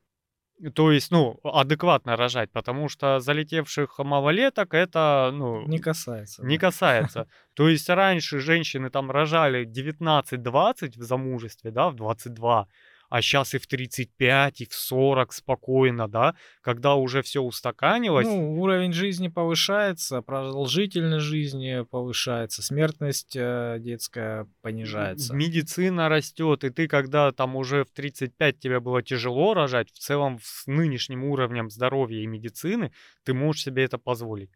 [0.74, 6.44] То есть, ну, адекватно рожать, потому что залетевших малолеток это, ну, Не касается.
[6.44, 6.62] не да.
[6.68, 7.28] касается.
[7.54, 12.68] То есть раньше женщины там рожали 19-20 в замужестве, да, в 22,
[13.10, 18.28] а сейчас и в 35, и в 40 спокойно, да, когда уже все устаканилось.
[18.28, 25.34] Ну, уровень жизни повышается, продолжительность жизни повышается, смертность э, детская понижается.
[25.34, 30.40] Медицина растет, и ты, когда там уже в 35 тебе было тяжело рожать, в целом
[30.42, 32.92] с нынешним уровнем здоровья и медицины
[33.24, 34.52] ты можешь себе это позволить.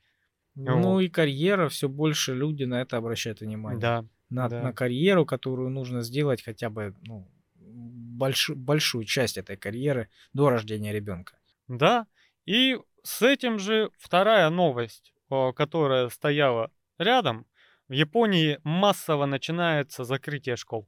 [0.56, 1.00] Ну Вот.
[1.00, 3.80] и карьера, все больше люди на это обращают внимание.
[3.80, 4.62] Да, На, да.
[4.62, 7.32] на карьеру, которую нужно сделать хотя бы ну,
[7.74, 11.38] большую, большую часть этой карьеры до рождения ребенка.
[11.68, 12.08] да.
[12.46, 15.14] И с этим же вторая новость,
[15.56, 17.46] которая стояла рядом.
[17.88, 20.88] В Японии массово начинается закрытие школ.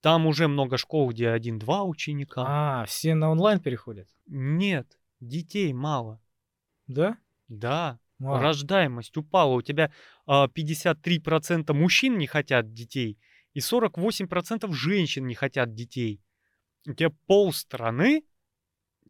[0.00, 2.44] Там уже много школ, где один-два ученика.
[2.46, 4.08] А, все на онлайн переходят?
[4.26, 6.20] Нет, детей мало.
[6.86, 7.18] Да?
[7.48, 9.52] Да, А, рождаемость упала.
[9.54, 9.92] У тебя
[10.26, 13.18] а, 53% мужчин не хотят детей,
[13.54, 16.22] и 48% женщин не хотят детей.
[16.86, 18.24] У тебя полстраны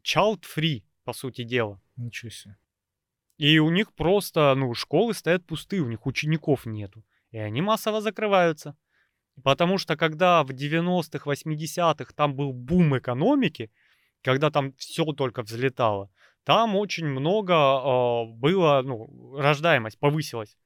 [0.02, 1.80] child-free, по сути дела.
[1.96, 2.56] Ничего себе.
[3.36, 7.04] И у них просто, ну, школы стоят пустые, у них учеников нету.
[7.30, 8.76] И они массово закрываются.
[9.42, 13.70] Потому что когда в 90-х, 80-х там был бум экономики,
[14.22, 16.10] когда там все только взлетало,
[16.44, 20.56] там очень много а, было, ну, рождаемость повысилась.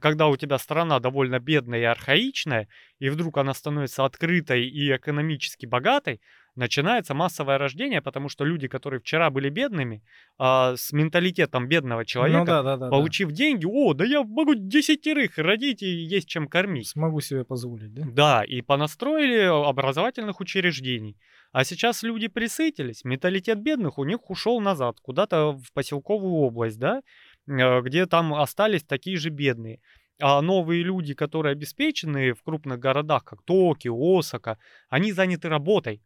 [0.00, 2.68] Когда у тебя страна довольно бедная и архаичная,
[2.98, 6.20] и вдруг она становится открытой и экономически богатой,
[6.58, 10.02] начинается массовое рождение, потому что люди, которые вчера были бедными,
[10.38, 12.90] а, с менталитетом бедного человека, ну да, да, да, да.
[12.90, 16.88] получив деньги, о, да я могу десятерых родить и есть чем кормить.
[16.88, 18.02] Смогу себе позволить, да?
[18.06, 21.16] Да, и понастроили образовательных учреждений.
[21.52, 27.00] А сейчас люди присытились, менталитет бедных у них ушел назад, куда-то в поселковую область, да,
[27.48, 29.80] где там остались такие же бедные.
[30.20, 36.02] А новые люди, которые обеспечены в крупных городах, как Токио, Осака, они заняты работой.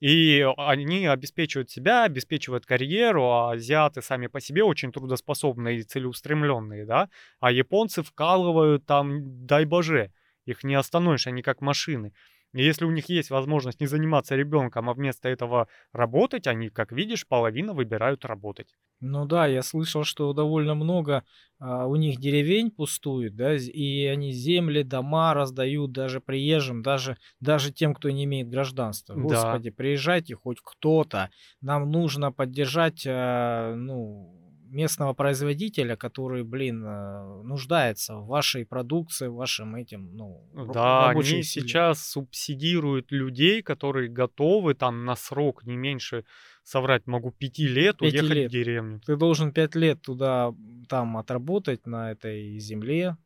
[0.00, 6.84] И они обеспечивают себя, обеспечивают карьеру, а азиаты сами по себе очень трудоспособные и целеустремленные,
[6.84, 10.10] да, а японцы вкалывают там, дай боже,
[10.44, 12.12] их не остановишь, они как машины.
[12.54, 16.92] И если у них есть возможность не заниматься ребенком, а вместо этого работать, они, как
[16.92, 18.74] видишь, половина выбирают работать.
[19.04, 21.24] Ну да, я слышал, что довольно много
[21.58, 27.72] а, у них деревень пустует, да, и они земли, дома раздают даже приезжим, даже, даже
[27.72, 29.16] тем, кто не имеет гражданства.
[29.16, 29.22] Да.
[29.22, 31.30] Господи, приезжайте хоть кто-то.
[31.60, 34.41] Нам нужно поддержать, а, ну,
[34.72, 41.10] местного производителя, который, блин, а, нуждается в вашей продукции, в вашем этим, ну, ру- Да,
[41.10, 41.42] они силе.
[41.44, 46.24] сейчас субсидируют людей, которые готовы там на срок не меньше,
[46.64, 48.48] соврать могу, пяти лет Пяти уехать лет.
[48.50, 49.00] в деревню.
[49.06, 50.52] Ты должен пять лет туда,
[50.88, 53.16] там отработать на этой земле.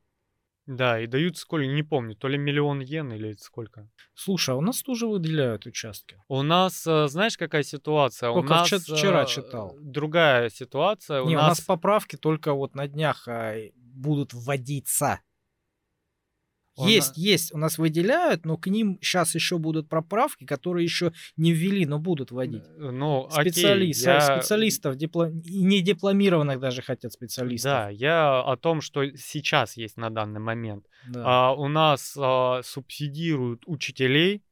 [0.67, 3.89] Да, и дают сколько, не помню, то ли миллион йен или сколько.
[4.15, 6.17] Слушай, а у нас тоже выделяют участки.
[6.29, 8.33] У нас, э, знаешь, какая ситуация?
[8.33, 9.77] Только у нас вче- вчера э, читал.
[9.81, 11.23] другая ситуация.
[11.23, 15.21] Не, у у нас нас поправки только вот на днях а, будут вводиться.
[16.79, 21.13] На- Есть, есть, у нас выделяют, но к ним сейчас еще будут проправки, которые еще
[21.37, 22.65] не ввели, но будут вводить.
[22.77, 27.71] Ну, окей, Специалист, я- специалистов, дипло- не дипломированных даже хотят специалистов.
[27.71, 30.85] Да, я о том, что сейчас есть на данный момент.
[31.09, 31.23] Да.
[31.25, 34.43] А, у нас а, субсидируют учителей,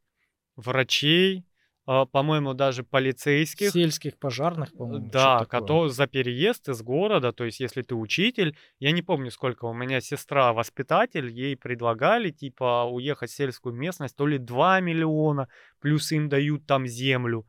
[0.57, 1.45] врачей,
[1.85, 3.71] по-моему, даже полицейских.
[3.71, 5.11] Сельских пожарных, по-моему.
[5.11, 5.61] Да, что-то такое.
[5.61, 9.75] кото за переезд из города, то есть если ты учитель, я не помню сколько, у
[9.75, 15.49] меня сестра воспитатель, ей предлагали типа уехать в сельскую местность, то ли 2 миллиона,
[15.81, 17.47] плюс им дают там землю,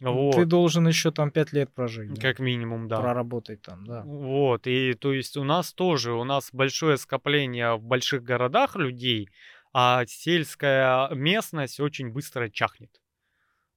[0.00, 2.12] вот, Ты должен еще там пять лет прожить.
[2.12, 3.00] да, как минимум, да.
[3.00, 4.02] Проработать там, да.
[4.04, 9.30] Вот, и то есть у нас тоже, у нас большое скопление в больших городах людей,
[9.72, 12.90] а сельская местность очень быстро чахнет.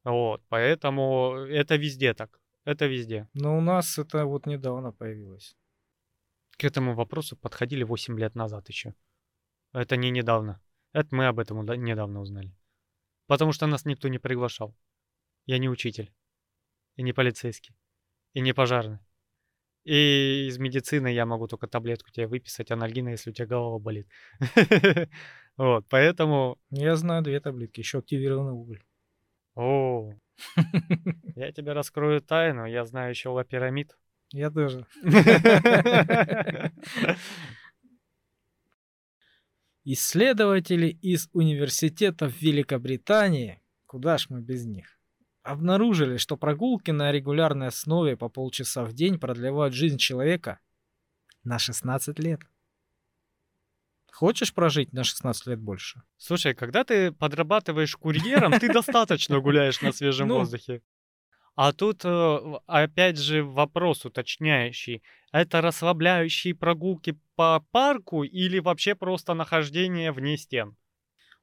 [0.03, 3.27] Вот, поэтому это везде так, это везде.
[3.33, 5.57] Но у нас это вот недавно появилось.
[6.57, 8.95] К этому вопросу подходили 8 лет назад еще.
[9.73, 10.61] Это не недавно.
[10.93, 12.55] Это мы об этом недавно узнали.
[13.27, 14.75] Потому что нас никто не приглашал.
[15.45, 16.13] Я не учитель.
[16.95, 17.75] И не полицейский.
[18.33, 18.99] И не пожарный.
[19.83, 24.07] И из медицины я могу только таблетку тебе выписать, анальгина, если у тебя голова болит.
[25.57, 26.57] Вот, поэтому...
[26.69, 28.81] Я знаю две таблетки, еще активированный уголь.
[29.59, 30.13] О,
[31.35, 32.65] я тебе раскрою тайну.
[32.65, 33.97] Я знаю еще лапирамид.
[34.31, 34.85] Я тоже.
[39.83, 44.97] Исследователи из университетов Великобритании, куда ж мы без них,
[45.43, 50.61] обнаружили, что прогулки на регулярной основе по полчаса в день продлевают жизнь человека
[51.43, 52.39] на 16 лет.
[54.11, 56.01] Хочешь прожить на 16 лет больше?
[56.17, 60.39] Слушай, когда ты подрабатываешь курьером, ты достаточно гуляешь на свежем Ну.
[60.39, 60.81] воздухе.
[61.55, 62.37] А тут, э,
[62.67, 65.03] опять же, вопрос уточняющий.
[65.31, 70.75] Это расслабляющие прогулки по парку или вообще просто нахождение вне стен?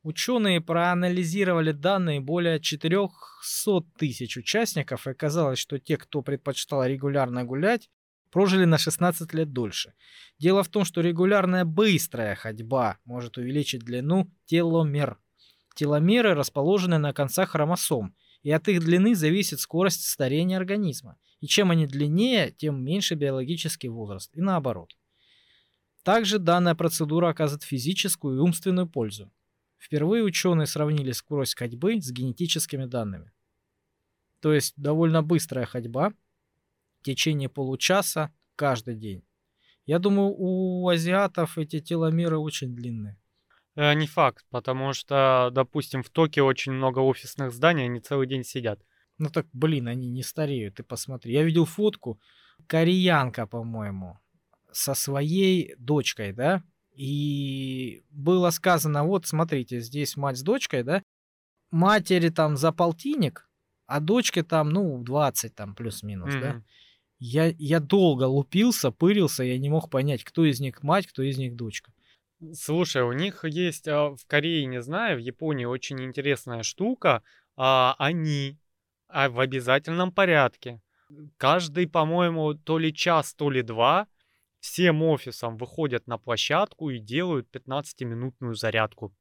[0.03, 7.91] Ученые проанализировали данные более 400 тысяч участников, и оказалось, что те, кто предпочитал регулярно гулять,
[8.31, 9.95] прожили на 16 лет дольше.
[10.39, 15.19] Дело в том, что регулярная быстрая ходьба может увеличить длину теломер.
[15.75, 21.17] Теломеры расположены на концах хромосом, и от их длины зависит скорость старения организма.
[21.41, 24.97] И чем они длиннее, тем меньше биологический возраст, и наоборот.
[26.03, 29.33] Также данная процедура оказывает физическую и умственную пользу.
[29.79, 33.33] Впервые ученые сравнили скорость ходьбы с генетическими данными.
[34.41, 36.13] То есть довольно быстрая ходьба
[37.07, 39.23] течение получаса каждый день.
[39.87, 43.17] Я думаю, у азиатов эти теломеры очень длинные.
[43.77, 48.45] Э, Не факт, потому что, допустим, в Токио очень много офисных зданий, они целый день
[48.45, 48.81] сидят.
[49.19, 51.33] Ну так, блин, они не стареют, ты посмотри.
[51.33, 52.21] Я видел фотку,
[52.67, 54.19] кореянка, по-моему,
[54.73, 56.63] со своей дочкой, да?
[56.93, 61.03] И было сказано, вот, смотрите, здесь мать с дочкой, да?
[61.71, 63.49] Матери там за полтинник,
[63.87, 66.63] а дочке там, ну, 20 там плюс-минус, да?
[67.19, 71.39] Я, я долго лупился, пырился, я не мог понять, кто из них мать, кто из
[71.39, 71.93] них дочка.
[72.53, 77.23] Слушай, у них есть а, в Корее, не знаю, в Японии очень интересная штука.
[77.57, 78.59] а, Они
[79.09, 80.81] а, в обязательном порядке.
[81.39, 84.09] Каждый, по-моему, то ли час, то ли два
[84.61, 89.15] всем офисам выходят на площадку и делают 15-минутную зарядку.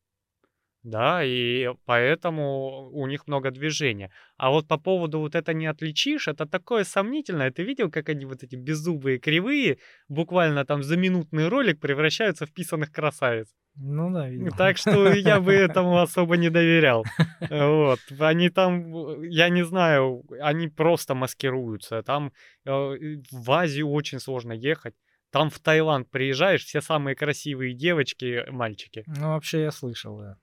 [0.85, 4.11] Да, и поэтому у них много движения.
[4.37, 7.49] А вот по поводу вот это не отличишь, это такое сомнительное.
[7.49, 9.79] Ты видел, как они вот эти беззубые кривые
[10.09, 13.47] буквально там за минутный ролик превращаются в писаных красавиц?
[13.77, 14.51] Ну да, видел.
[14.55, 17.03] Так что я бы этому особо не доверял.
[17.49, 17.99] Вот.
[18.19, 22.03] Они там, я не знаю, они просто маскируются.
[22.03, 22.31] Там
[22.63, 22.69] э,
[23.31, 24.93] в Азию очень сложно ехать.
[25.31, 29.03] Там в Таиланд приезжаешь, все самые красивые девочки, мальчики.
[29.07, 30.37] Ну, вообще я слышал, да.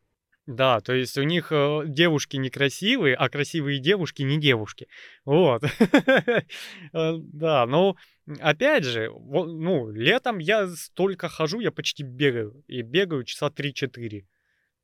[0.46, 4.88] Да, то есть у них э, девушки некрасивые, а красивые девушки не девушки.
[5.24, 5.62] Вот.
[6.92, 7.96] Э, Да, но
[8.40, 12.64] опять же, ну, летом я столько хожу, я почти бегаю.
[12.66, 14.26] И бегаю часа 3-4.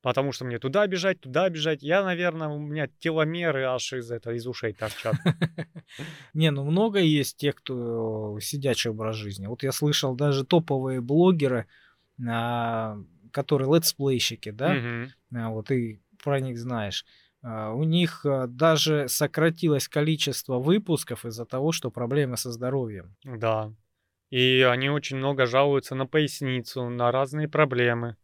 [0.01, 1.83] Потому что мне туда бежать, туда бежать.
[1.83, 5.15] Я, наверное, у меня теломеры аж из, это, из ушей торчат.
[6.33, 9.47] Не, ну много есть тех, кто сидячий образ жизни.
[9.47, 11.65] Вот я слышал даже топовые блогеры,
[12.25, 12.97] а,
[13.31, 14.75] которые летсплейщики, да,
[15.33, 17.05] а, вот ты про них знаешь.
[17.41, 23.15] А, У них а, даже сократилось количество выпусков из-за того, что проблемы со здоровьем.
[23.23, 23.73] Да.
[24.29, 28.15] И они очень много жалуются на поясницу, на разные проблемы.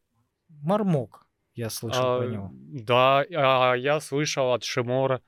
[0.50, 2.52] Мармок, я слышал про А, него.
[2.54, 5.22] Да, а я слышал от Шимора.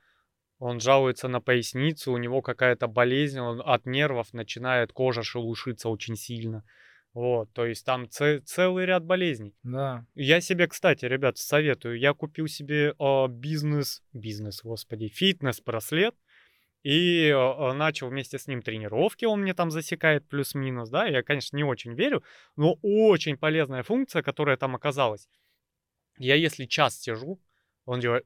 [0.60, 6.16] Он жалуется на поясницу, у него какая-то болезнь, он от нервов начинает кожа шелушиться очень
[6.16, 6.64] сильно.
[7.18, 9.56] Вот, то есть там це- целый ряд болезней.
[9.64, 10.06] Да.
[10.14, 11.98] Я себе, кстати, ребят, советую.
[11.98, 16.14] Я купил себе а, бизнес, бизнес, господи, фитнес-браслет
[16.84, 19.26] и а, а, начал вместе с ним тренировки.
[19.26, 21.08] Он мне там засекает плюс-минус, да.
[21.08, 22.22] Я, конечно, не очень верю,
[22.56, 25.28] но очень полезная функция, которая там оказалась.
[26.20, 27.40] Я если час сижу,
[27.86, 28.26] он делает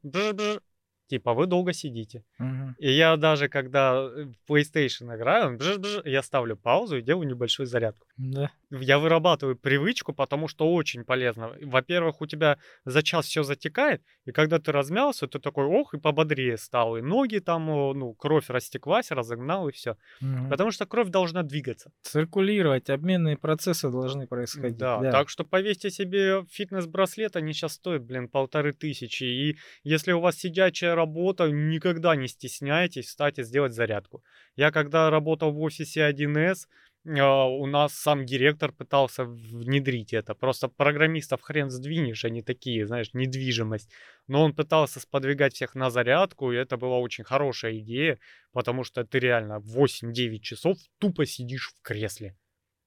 [1.12, 2.24] типа вы долго сидите.
[2.40, 2.76] Мгм.
[2.80, 7.28] И я даже когда э, в PlayStation играю, он бж-бж, я ставлю паузу и делаю
[7.28, 8.50] небольшую зарядку Да.
[8.70, 11.52] я вырабатываю привычку, потому что очень полезно.
[11.62, 16.00] Во-первых, у тебя за час все затекает, и когда ты размялся, ты такой, ох, и
[16.00, 19.96] пободрее стал, и ноги там, ну, кровь растеклась, разогнал, и все.
[20.22, 20.50] Мгм.
[20.50, 21.92] Потому что кровь должна двигаться.
[22.04, 24.78] Циркулировать, обменные процессы должны происходить.
[24.78, 29.24] Да, Да, так что повесьте себе фитнес-браслет, они сейчас стоят, блин, полторы тысячи.
[29.24, 34.24] И если у вас сидячая работа, никогда не стесняйтесь, кстати, сделать зарядку.
[34.56, 36.68] Я когда работал в офисе 1С,
[37.06, 40.36] а, у нас сам директор пытался внедрить это.
[40.36, 43.90] Просто программистов хрен сдвинешь, они такие, знаешь, недвижимость.
[44.28, 48.20] Но он пытался сподвигать всех на зарядку, и это была очень хорошая идея,
[48.54, 52.36] потому что ты реально 8-9 часов тупо сидишь в кресле.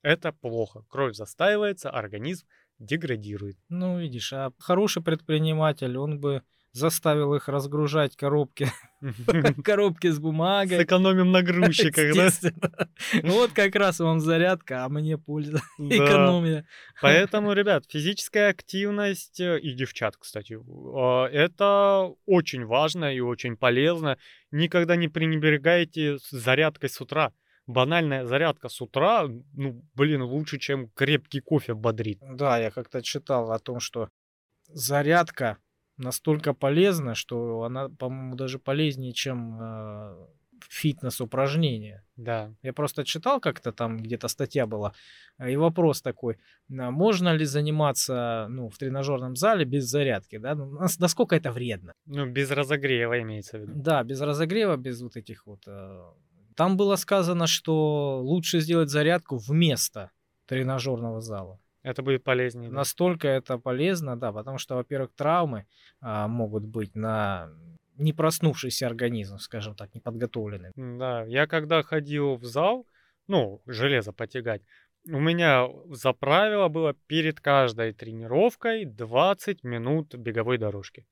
[0.03, 0.85] Это плохо.
[0.89, 2.47] Кровь застаивается, организм
[2.79, 3.57] деградирует.
[3.69, 6.43] Ну, видишь, а хороший предприниматель, он бы
[6.75, 8.69] заставил их разгружать коробки,
[9.65, 10.79] коробки с бумагой.
[10.79, 12.31] Сэкономим на грузчиках, да?
[13.23, 16.67] Вот как раз вам зарядка, а мне польза, экономия.
[17.01, 24.19] Поэтому, ребят, физическая активность э, и девчат, кстати, а, это очень важно и очень полезно.
[24.51, 27.33] Никогда не пренебрегайте зарядкой с утра
[27.67, 32.19] банальная зарядка с утра, ну, блин, лучше, чем крепкий кофе бодрит.
[32.21, 34.11] Да, я как-то читал о том, что
[34.69, 35.57] зарядка
[35.97, 40.27] настолько полезна, что она, по-моему, даже полезнее, чем э,
[40.69, 42.05] фитнес-упражнения.
[42.17, 42.53] Да.
[42.63, 44.93] Я просто читал как-то там, где-то статья была,
[45.39, 46.39] э, и вопрос такой,
[46.69, 50.55] можно ли заниматься ну, в тренажерном зале без зарядки, да?
[50.55, 51.93] Ну, насколько это вредно?
[52.07, 53.73] Ну, без разогрева имеется в виду.
[53.75, 55.63] Да, без разогрева, без вот этих вот...
[55.67, 56.13] Э,
[56.57, 60.11] там было сказано, что лучше сделать зарядку вместо
[60.47, 61.59] тренажерного зала.
[61.85, 62.71] Это будет полезнее.
[62.71, 62.77] Да?
[62.77, 65.67] Настолько это полезно, да, потому что, во-первых, травмы
[66.01, 67.51] а, могут быть на
[67.97, 70.73] не проснувшийся организм, скажем так, неподготовленный.
[70.75, 72.87] Да, я когда ходил в зал,
[73.29, 74.63] ну, железо потягать,
[75.07, 81.07] у меня за правило было перед каждой тренировкой 20 минут беговой дорожки.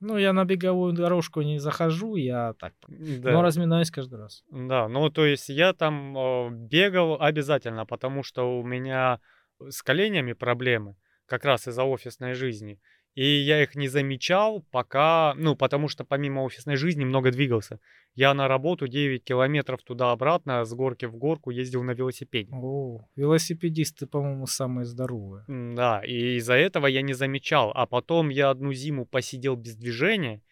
[0.00, 3.32] Ну, я на беговую дорожку не захожу, я так, да.
[3.32, 4.44] но разминаюсь каждый раз.
[4.50, 9.20] Да, ну, то есть я там э, бегал обязательно, потому что у меня
[9.68, 10.96] с коленями проблемы,
[11.26, 12.80] как раз из-за офисной жизни.
[13.14, 17.78] И я их не замечал, пока, ну, потому что помимо офисной жизни много двигался.
[18.14, 22.50] Я на работу 9 километров туда-обратно, с горки в горку ездил на велосипеде.
[22.52, 25.44] О, велосипедисты, по-моему, самые здоровые.
[25.48, 27.70] Да, и из-за этого я не замечал.
[27.74, 30.42] А потом я одну зиму посидел без движения,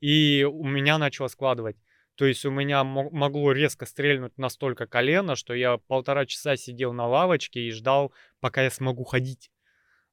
[0.00, 1.76] и у меня начало складывать.
[2.16, 7.08] То есть у меня могло резко стрельнуть настолько колено, что я полтора часа сидел на
[7.08, 9.50] лавочке и ждал, пока я смогу ходить.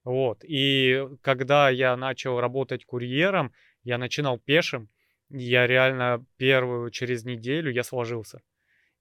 [0.04, 0.44] Вот.
[0.44, 4.90] И когда я начал работать курьером, я начинал пешим.
[5.30, 8.42] Я реально первую через неделю я сложился.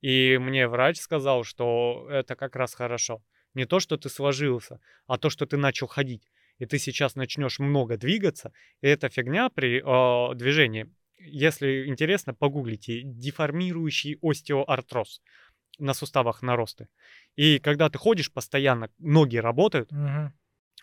[0.02, 3.22] И мне врач сказал, что это как раз хорошо.
[3.54, 6.28] Не то, что ты сложился, а то, что ты начал ходить.
[6.58, 8.52] И ты сейчас начнешь много двигаться.
[8.82, 15.20] И эта фигня при э, движении если интересно, погуглите деформирующий остеоартроз
[15.78, 16.88] на суставах наросты.
[17.36, 20.32] И когда ты ходишь постоянно, ноги работают, угу.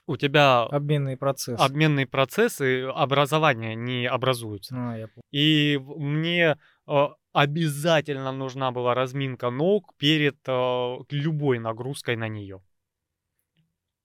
[0.08, 4.76] у тебя обменные процессы, обменные процессы образования не образуются.
[4.76, 6.58] А, я И мне
[6.88, 12.62] э, обязательно нужна была разминка ног перед э, любой нагрузкой на нее.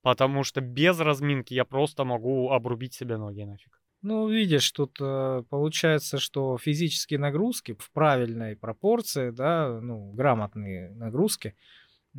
[0.03, 3.82] Потому что без разминки я просто могу обрубить себе ноги нафиг.
[4.03, 11.55] Ну, видишь, тут э, получается, что физические нагрузки в правильной пропорции, да, ну, грамотные нагрузки,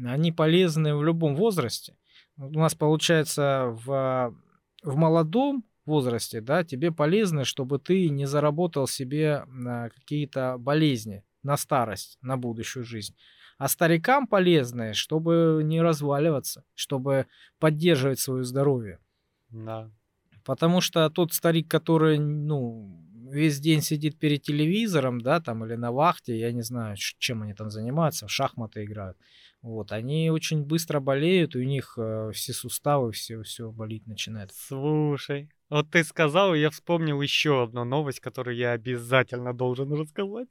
[0.02, 1.98] они полезны в любом возрасте.
[2.38, 4.34] У нас получается в,
[4.82, 9.46] в молодом возрасте, да, тебе полезно, чтобы ты не заработал себе
[9.94, 13.16] какие-то болезни на старость, на будущую жизнь.
[13.58, 17.28] А старикам полезное, чтобы не разваливаться, чтобы
[17.60, 19.00] поддерживать свое здоровье.
[19.50, 19.92] Да.
[20.44, 25.92] Потому что тот старик, который, ну, весь день сидит перед телевизором, да, там, или на
[25.92, 29.18] вахте, я не знаю, чем они там занимаются, в шахматы играют.
[29.62, 34.52] Вот, они очень быстро болеют, и у них э, все суставы, все, все болеть начинает.
[34.54, 40.50] Слушай, вот ты сказал, и я вспомнил еще одну новость, которую я обязательно должен рассказать.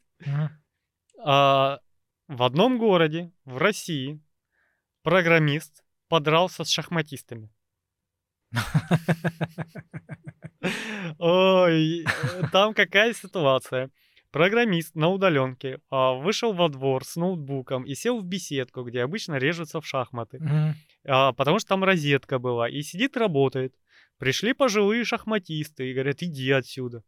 [1.25, 1.79] А,
[2.27, 4.21] в одном городе, в России,
[5.03, 7.51] программист подрался с шахматистами.
[11.19, 12.05] Ой,
[12.53, 13.91] там какая ситуация.
[14.31, 19.35] Программист на удаленке а, вышел во двор с ноутбуком и сел в беседку, где обычно
[19.37, 20.41] режутся в шахматы.
[21.07, 22.69] А, потому что там розетка была.
[22.69, 23.75] И сидит, работает.
[24.19, 27.03] Пришли пожилые шахматисты и говорят, иди отсюда.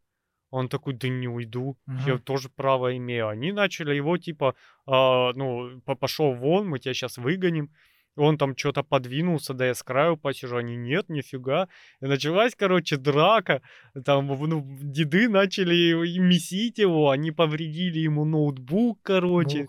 [0.51, 2.07] Он такой, да не уйду, uh-huh.
[2.07, 3.27] я тоже право имею.
[3.27, 7.71] Они начали его типа, а, ну, пошел вон, мы тебя сейчас выгоним
[8.15, 11.67] он там что-то подвинулся, да я с краю посижу, они нет, нифига.
[12.01, 13.61] И началась, короче, драка,
[14.05, 19.67] там, ну, деды начали месить его, они повредили ему ноутбук, короче.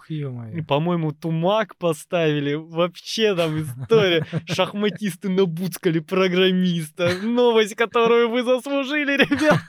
[0.55, 4.25] И, по-моему, тумак поставили, вообще там история.
[4.47, 9.61] Шахматисты набуцкали программиста, новость, которую вы заслужили, ребят.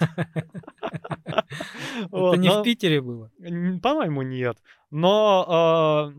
[2.12, 3.32] Это не в Питере было?
[3.82, 4.58] По-моему, нет.
[4.92, 6.14] Но а,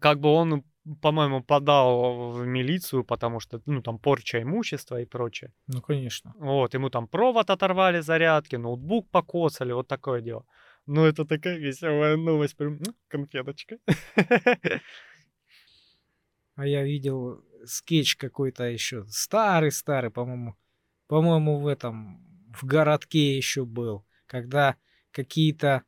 [0.00, 0.64] как бы он
[1.00, 5.52] по-моему, подал в милицию, потому что, ну, там порча имущества и прочее.
[5.66, 6.32] Ну, конечно.
[6.38, 10.44] Вот, ему там провод оторвали зарядки, ноутбук покоцали, вот такое дело.
[10.86, 12.78] Ну, это такая веселая новость, прям,
[13.08, 13.78] конфеточка.
[16.58, 20.56] А я видел скетч какой-то еще старый-старый, по-моему,
[21.06, 22.18] по-моему, в этом,
[22.50, 24.76] в городке еще был, когда
[25.10, 25.82] какие-то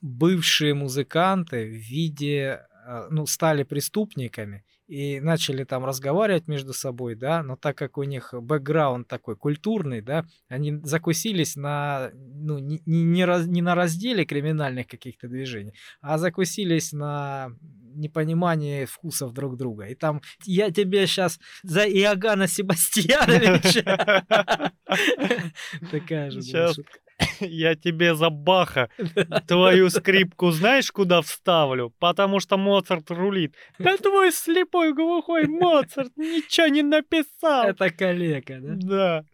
[0.00, 2.67] бывшие музыканты в виде,
[3.10, 8.32] ну, стали преступниками и начали там разговаривать между собой, да, но так как у них
[8.32, 14.86] бэкграунд такой культурный, да, они закусились на, ну, не, не, раз, не на разделе криминальных
[14.86, 17.50] каких-то движений, а закусились на
[17.94, 19.88] непонимании вкусов друг друга.
[19.88, 24.24] И там я тебе сейчас за Иоганна Себастьяновича.
[25.90, 26.98] Такая же шутка.
[27.40, 28.90] Я тебе за Баха
[29.46, 31.90] твою скрипку знаешь, куда вставлю?
[31.98, 33.54] Потому что Моцарт рулит.
[33.78, 37.68] Да твой слепой глухой Моцарт ничего не написал.
[37.68, 38.74] Это коллега, да?
[38.76, 39.24] Да.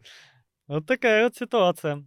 [0.66, 2.04] Вот такая вот ситуация.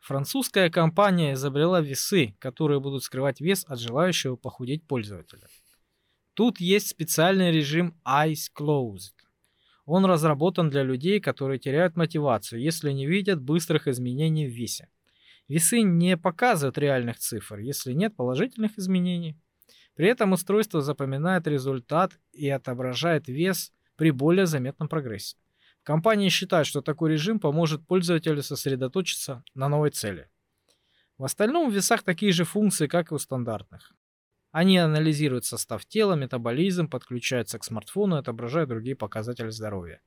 [0.00, 5.46] Французская компания изобрела весы, которые будут скрывать вес от желающего похудеть пользователя.
[6.34, 9.21] Тут есть специальный режим Eyes Closed.
[9.84, 14.88] Он разработан для людей, которые теряют мотивацию, если не видят быстрых изменений в весе.
[15.48, 19.36] Весы не показывают реальных цифр, если нет положительных изменений.
[19.94, 25.36] При этом устройство запоминает результат и отображает вес при более заметном прогрессе.
[25.82, 30.28] Компании считают, что такой режим поможет пользователю сосредоточиться на новой цели.
[31.18, 33.92] В остальном в весах такие же функции, как и у стандартных.
[34.52, 40.00] Они анализируют состав тела, метаболизм, подключаются к смартфону и отображают другие показатели здоровья.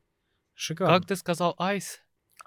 [0.53, 0.97] Шикарно.
[0.97, 1.97] Как ты сказал, Ice?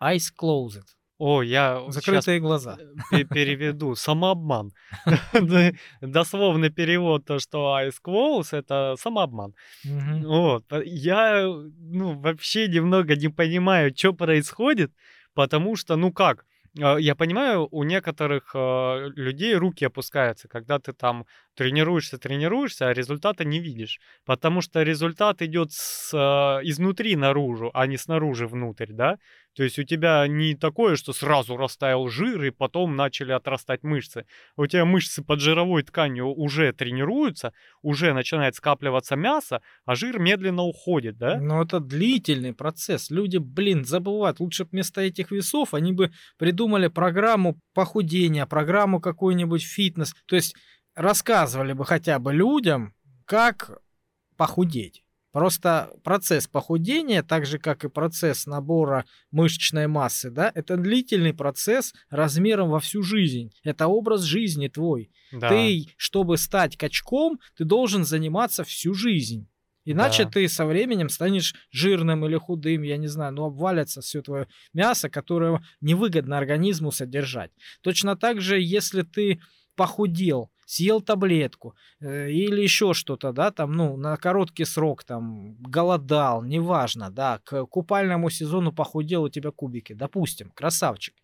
[0.01, 0.85] Ice Closed.
[1.19, 2.79] О, я Закрытые глаза.
[3.11, 3.95] переведу.
[3.97, 4.73] Самообман.
[6.01, 9.55] Дословный перевод, то, что Ice Close, это самообман.
[9.85, 10.65] Вот.
[10.85, 14.93] Я ну, вообще немного не понимаю, что происходит,
[15.35, 16.47] потому что, ну как,
[16.79, 23.45] я понимаю, у некоторых э, людей руки опускаются, когда ты там тренируешься, тренируешься, а результата
[23.45, 24.01] не видишь.
[24.25, 26.19] Потому что результат идет с, э,
[26.69, 29.19] изнутри наружу, а не снаружи внутрь, да?
[29.59, 34.25] То есть у тебя не такое, что сразу растаял жир и потом начали отрастать мышцы.
[34.57, 37.53] У тебя мышцы под жировой тканью уже тренируются,
[37.83, 41.41] уже начинает скапливаться мясо, а жир медленно уходит, да?
[41.41, 43.11] Но это длительный процесс.
[43.11, 44.39] Люди, блин, забывают.
[44.39, 50.15] Лучше бы вместо этих весов они бы придумали программу похудения, программу какой-нибудь фитнес.
[50.27, 50.55] То есть
[50.95, 52.95] рассказывали бы хотя бы людям,
[53.25, 53.81] как
[54.37, 55.03] похудеть.
[55.39, 61.95] Просто процесс похудения, так же как и процесс набора мышечной массы, да, это длительный процесс
[62.11, 63.53] размером во всю жизнь.
[63.63, 65.13] Это образ жизни твой.
[65.31, 65.49] Да.
[65.49, 69.47] Ты, чтобы стать качком, ты должен заниматься всю жизнь.
[69.85, 70.31] Иначе да.
[70.31, 75.09] ты со временем станешь жирным или худым, я не знаю, ну обвалится все твое мясо,
[75.09, 77.53] которое невыгодно организму содержать.
[77.83, 79.41] Точно так же, если ты
[79.77, 86.45] похудел, съел таблетку э, или еще что-то, да, там, ну, на короткий срок, там, голодал,
[86.45, 91.15] неважно, да, к купальному сезону похудел у тебя кубики, допустим, красавчик.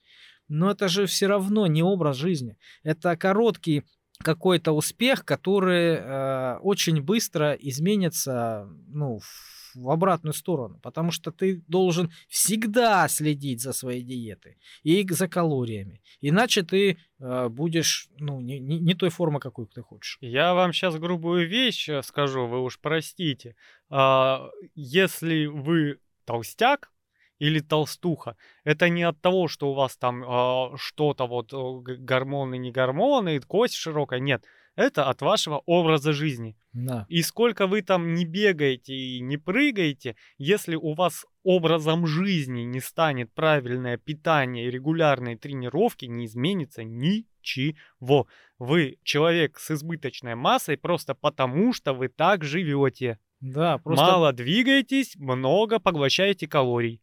[0.48, 2.56] Но это же все равно не образ жизни.
[2.82, 3.82] Это короткий
[4.18, 11.62] какой-то успех, который э, очень быстро изменится, ну, в в обратную сторону, потому что ты
[11.68, 18.58] должен всегда следить за своей диетой и за калориями, иначе ты э, будешь ну, не,
[18.58, 20.18] не, не той формы, какую ты хочешь.
[20.20, 23.56] Я вам сейчас грубую вещь э, скажу, вы уж простите.
[23.90, 26.90] А, если вы толстяк,
[27.38, 28.36] или толстуха.
[28.62, 33.74] Это не от того, что у вас там э, что-то вот гормоны, не гормоны, кость
[33.74, 34.20] широкая.
[34.20, 34.44] Нет,
[34.76, 36.56] это от вашего образа жизни.
[36.72, 37.06] Да.
[37.08, 42.80] И сколько вы там не бегаете и не прыгаете, если у вас образом жизни не
[42.80, 48.26] станет правильное питание и регулярные тренировки, не изменится ничего.
[48.58, 53.18] Вы человек с избыточной массой просто потому, что вы так живете.
[53.40, 54.04] Да, просто...
[54.04, 57.00] Мало двигаетесь, много поглощаете калорий.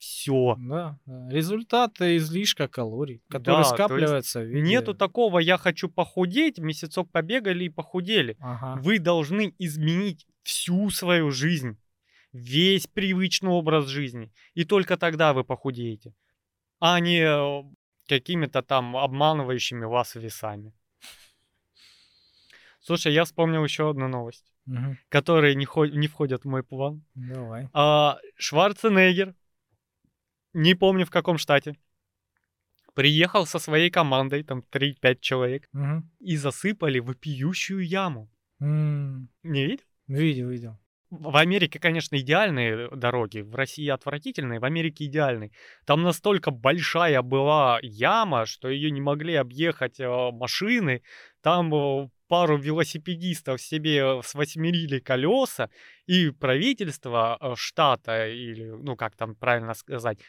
[0.00, 0.56] Все.
[0.58, 0.98] Да,
[1.28, 4.42] результат излишка калорий, который да, скапливается.
[4.42, 4.66] виде...
[4.66, 8.38] Нету такого, я хочу похудеть, месяцок побегали и похудели.
[8.40, 8.80] Ага.
[8.80, 11.76] Вы должны изменить всю свою жизнь,
[12.32, 16.14] весь привычный образ жизни, и только тогда вы похудеете,
[16.78, 17.62] а не э,
[18.08, 20.72] какими-то там обманывающими вас весами.
[22.80, 24.96] Слушай, я вспомнил еще одну новость, угу.
[25.10, 27.04] которые не, ход- не входят в мой план.
[27.14, 27.68] Давай.
[27.74, 29.34] А, Шварценеггер
[30.52, 31.76] не помню в каком штате,
[32.94, 36.02] приехал со своей командой, там 3-5 человек, угу.
[36.20, 38.30] и засыпали вопиющую яму.
[38.60, 39.28] М-м.
[39.42, 39.84] Не видел?
[40.06, 40.78] Видел, видел.
[41.10, 45.50] В Америке, конечно, идеальные дороги, в России отвратительные, в Америке идеальные.
[45.84, 51.02] Там настолько большая была яма, что ее не могли объехать э, машины.
[51.42, 55.68] Там э, пару велосипедистов себе свосьмерили колеса,
[56.06, 60.20] и правительство э, штата, или, ну, как там правильно сказать,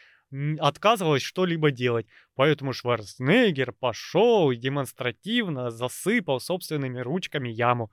[0.58, 2.06] отказывалась что-либо делать.
[2.34, 7.90] Поэтому Шварценеггер пошел и демонстративно засыпал собственными ручками яму.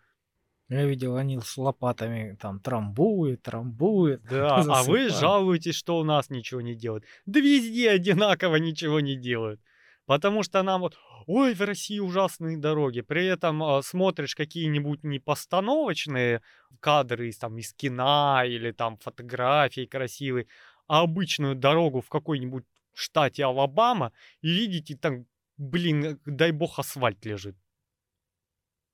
[0.69, 4.21] Я видел, они с лопатами там трамбуют, трамбуют.
[4.29, 5.13] Да, а вы засыпают.
[5.13, 7.05] жалуетесь, что у нас ничего не делают.
[7.25, 9.59] Да везде одинаково ничего не делают.
[10.05, 13.01] Потому что нам вот, ой, в России ужасные дороги.
[13.01, 16.41] При этом а, смотришь какие-нибудь непостановочные
[16.79, 20.47] кадры из, там, из кино или там фотографии красивые,
[20.89, 24.11] обычную дорогу в какой-нибудь штате Алабама
[24.41, 25.25] и видите там,
[25.57, 27.55] блин, э, дай бог асфальт лежит.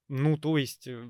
[0.08, 1.10] Ну, то есть, э,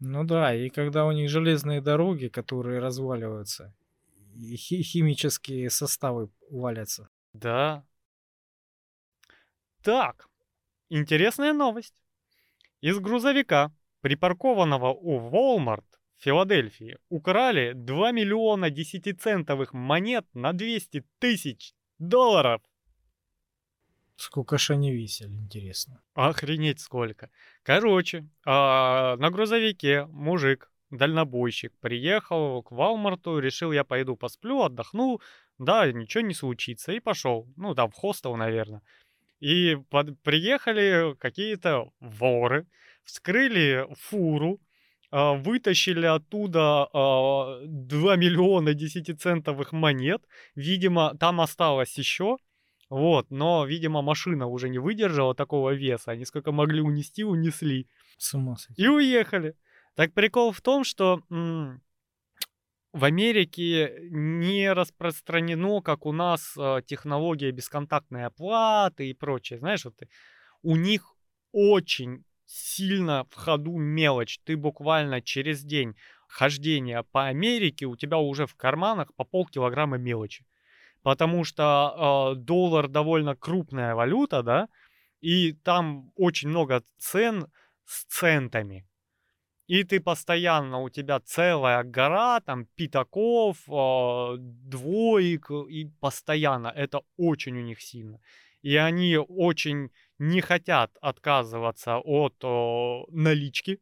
[0.00, 3.74] Ну да, и когда у них железные дороги, которые разваливаются,
[4.34, 7.08] и хи- химические составы валятся.
[7.32, 7.84] да.
[9.82, 10.28] Так,
[10.90, 12.02] интересная новость.
[12.80, 22.60] Из грузовика, припаркованного у Walmart Филадельфии, украли 2 миллиона 10-центовых монет на 200 тысяч долларов.
[24.16, 26.02] Сколько ж они весили, интересно.
[26.14, 27.30] Охренеть сколько.
[27.62, 35.20] Короче, а, на грузовике мужик, дальнобойщик, приехал к Валмарту, решил, я пойду посплю, отдохну,
[35.58, 37.46] да, ничего не случится, и пошел.
[37.56, 38.82] Ну, там, в хостел, наверное.
[39.38, 42.66] И под- приехали какие-то воры,
[43.04, 44.60] вскрыли фуру,
[45.10, 50.22] вытащили оттуда а, 2 миллиона 10-центовых монет.
[50.54, 52.36] Видимо, там осталось еще.
[52.90, 56.12] Вот, но, видимо, машина уже не выдержала такого веса.
[56.12, 57.86] Они сколько могли унести, унесли.
[58.16, 58.82] С ума сойти.
[58.82, 59.54] И уехали.
[59.94, 61.82] Так прикол в том, что м,
[62.92, 69.58] в Америке не распространено, как у нас, э, технология бесконтактной оплаты и прочее.
[69.58, 69.94] Знаешь, вот
[70.62, 71.14] у них
[71.52, 74.40] очень сильно в ходу мелочь.
[74.44, 75.94] Ты буквально через день
[76.28, 80.44] хождения по Америке, у тебя уже в карманах по полкилограмма мелочи.
[81.02, 84.68] Потому что э, доллар довольно крупная валюта, да,
[85.20, 87.46] и там очень много цен
[87.84, 88.84] с центами.
[89.66, 96.68] И ты постоянно, у тебя целая гора, там, пятаков, э, двоек, и постоянно.
[96.68, 98.18] Это очень у них сильно.
[98.68, 103.78] И они очень не хотят отказываться от о, налички.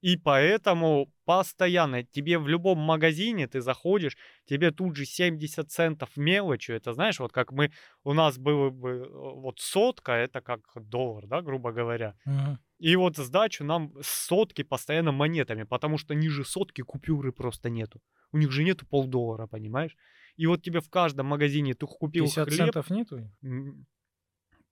[0.00, 6.76] И поэтому постоянно тебе в любом магазине ты заходишь, тебе тут же 70 центов мелочью.
[6.76, 7.72] Это знаешь, вот как мы,
[8.04, 12.14] у нас было бы вот сотка, это как доллар, да, грубо говоря.
[12.24, 12.58] Мгм.
[12.78, 18.00] И вот сдачу нам сотки постоянно монетами, потому что ниже сотки купюры просто нету.
[18.30, 19.96] У них же нету полдоллара, понимаешь?
[20.36, 23.28] И вот тебе в каждом магазине ты купил 50 хлеб, центов нету?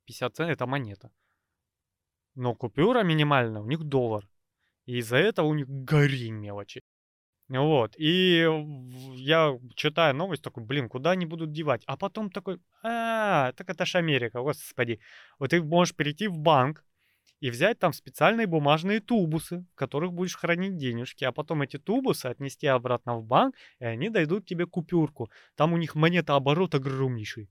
[0.06, 1.10] М, 50 центов это монета.
[2.34, 4.28] Но купюра минимальная, у них доллар.
[4.86, 6.82] И из-за этого у них гори мелочи.
[7.48, 7.94] Вот.
[7.98, 8.46] И
[9.14, 11.82] я читаю новость, такой, блин, куда они будут девать?
[11.86, 15.00] А потом такой, а, так это ж Америка, господи.
[15.38, 16.84] Вот ты можешь перейти в банк
[17.40, 22.26] и взять там специальные бумажные тубусы, в которых будешь хранить денежки, а потом эти тубусы
[22.26, 25.30] отнести обратно в банк, и они дойдут тебе купюрку.
[25.54, 27.48] Там у них монета оборот огромнейший.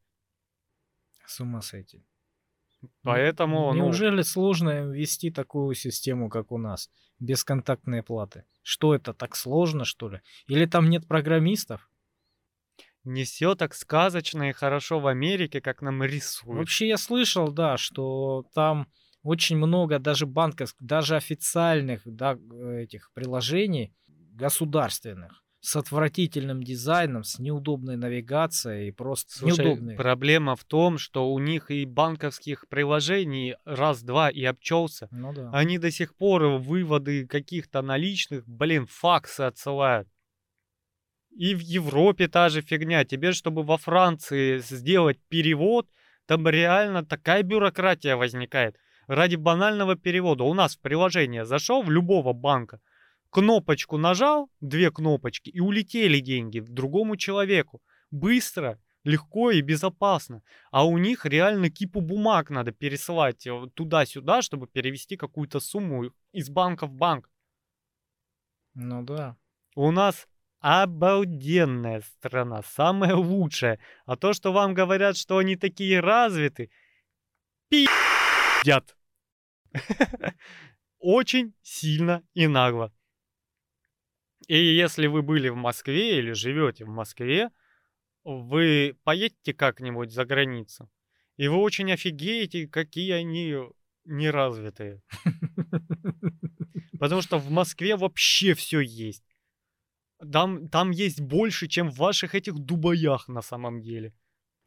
[1.26, 2.04] С ума сойти.
[3.04, 6.90] Поэтому, ну, Неужели сложно им ввести такую систему, как у нас?
[7.20, 8.46] Бесконтактные платы.
[8.62, 10.22] Что это, так сложно, что ли?
[10.48, 11.90] Или там нет программистов?
[13.06, 16.58] не все так сказочно и хорошо в Америке, как нам рисуют.
[16.58, 18.88] Вообще я слышал, да, что там
[19.22, 27.40] очень много даже банковских, даже официальных да, э, этих приложений государственных с отвратительным дизайном, с
[27.40, 29.98] неудобной навигацией просто Слушай, неудобные.
[29.98, 35.08] проблема в том, что у них и банковских приложений раз-два и обчелся.
[35.12, 35.50] Ну да.
[35.52, 40.08] Они до сих пор выводы каких-то наличных, блин, факсы отсылают.
[41.32, 43.04] И в Европе та же фигня.
[43.04, 45.90] Тебе, чтобы во Франции сделать перевод,
[46.28, 48.78] там реально такая бюрократия возникает.
[49.08, 50.44] Ради банального перевода.
[50.44, 52.80] У нас в приложение зашел в любого банка,
[53.30, 57.82] кнопочку нажал, две кнопочки, и улетели деньги другому человеку.
[58.12, 60.42] Быстро, легко и безопасно.
[60.72, 66.50] А у них реально кипу бумаг надо пересылать э, туда-сюда, чтобы перевести какую-то сумму из
[66.50, 67.30] банка в банк.
[68.74, 69.38] Ну да.
[69.76, 70.28] У нас
[70.60, 73.80] обалденная страна, самая лучшая.
[74.06, 76.72] А то, что вам говорят, что они такие развиты,
[77.70, 78.98] пи***ят.
[81.00, 82.92] Очень сильно и нагло.
[84.48, 87.50] И если вы были в Москве или живете в Москве,
[88.24, 90.90] вы поедете как-нибудь за границу,
[91.38, 93.56] и вы очень офигеете, какие они
[94.06, 95.02] неразвитые.
[97.00, 99.24] Потому что в Москве вообще все есть.
[100.32, 104.14] Там, там есть больше, чем в ваших этих дубаях на самом деле.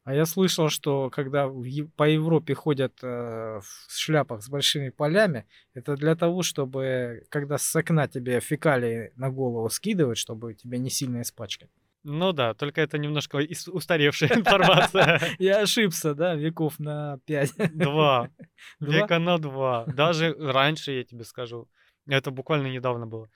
[0.09, 1.51] А я слышал, что когда
[1.97, 5.45] по Европе ходят э, в шляпах с большими полями,
[5.75, 10.89] это для того, чтобы когда с окна тебе фекалии на голову скидывают, чтобы тебя не
[10.89, 11.69] сильно испачкать.
[12.05, 13.37] Ну да, только это немножко
[13.71, 15.21] устаревшая информация.
[15.39, 17.53] Я ошибся, да, веков на пять.
[17.75, 18.31] Два.
[18.81, 18.93] Два?
[18.95, 19.85] Века на два.
[19.85, 21.69] Даже раньше, я тебе скажу.
[22.07, 23.29] Это буквально недавно было.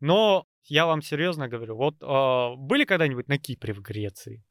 [0.00, 4.42] Но я вам серьезно говорю, вот а, были когда-нибудь на Кипре в Греции?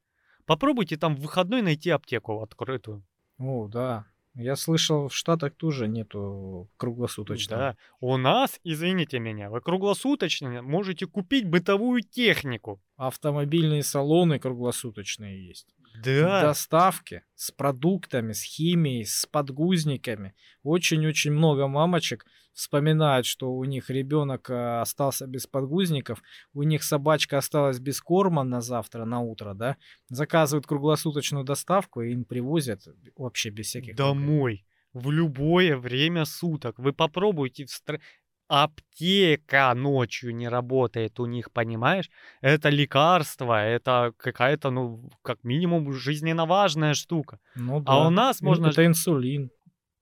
[0.46, 3.04] Попробуйте там в выходной найти аптеку открытую.
[3.38, 4.06] О, да.
[4.36, 7.62] Я слышал, в Штатах тоже нету круглосуточного.
[7.62, 7.78] Да.
[8.00, 12.82] У нас, извините меня, вы круглосуточно можете купить бытовую технику.
[12.96, 15.76] Автомобильные салоны круглосуточные есть.
[16.04, 16.42] Да.
[16.42, 20.34] Доставки с продуктами, с химией, с подгузниками.
[20.64, 26.22] Очень-очень много мамочек вспоминают, что у них ребенок э, остался без подгузников,
[26.54, 29.78] у них собачка осталась без корма на завтра, на утро, да,
[30.10, 32.82] заказывают круглосуточную доставку и им привозят
[33.18, 33.96] вообще без всяких.
[33.96, 34.66] Домой.
[34.94, 36.78] В любое время суток.
[36.78, 38.00] Вы попробуйте в стр-
[38.48, 42.10] Аптека ночью не работает у них, понимаешь?
[42.42, 47.40] Это лекарство, это какая-то, ну, как минимум, жизненно важная штука.
[47.56, 48.08] Ну А да.
[48.08, 49.50] у нас можно Это инсулин.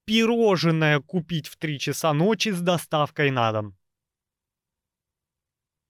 [0.04, 3.76] Пирожное купить в 3 часа ночи с доставкой на дом.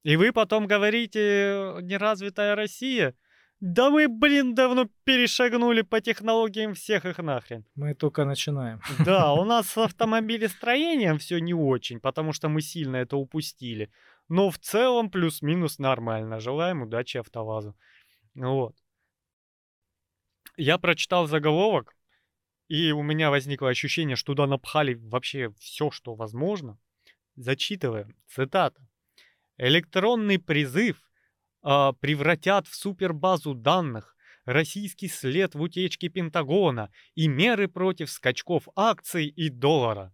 [0.04, 3.14] И вы потом говорите, неразвитая Россия?
[3.60, 7.64] Да мы, блин, давно перешагнули по технологиям всех их нахрен.
[7.76, 8.80] Мы только начинаем.
[9.04, 13.92] Да, у нас с автомобилестроением все не очень, потому что мы сильно это упустили.
[14.28, 16.40] Но в целом плюс-минус нормально.
[16.40, 17.76] Желаем удачи АвтоВАЗу.
[18.34, 18.74] Вот.
[20.56, 21.94] Я прочитал заголовок,
[22.72, 26.78] и у меня возникло ощущение, что туда напхали вообще все, что возможно.
[27.36, 28.16] Зачитываем.
[28.26, 28.80] Цитата.
[29.58, 30.96] Электронный призыв
[31.60, 34.16] а, превратят в супербазу данных,
[34.46, 40.10] российский след в утечке Пентагона и меры против скачков акций и доллара.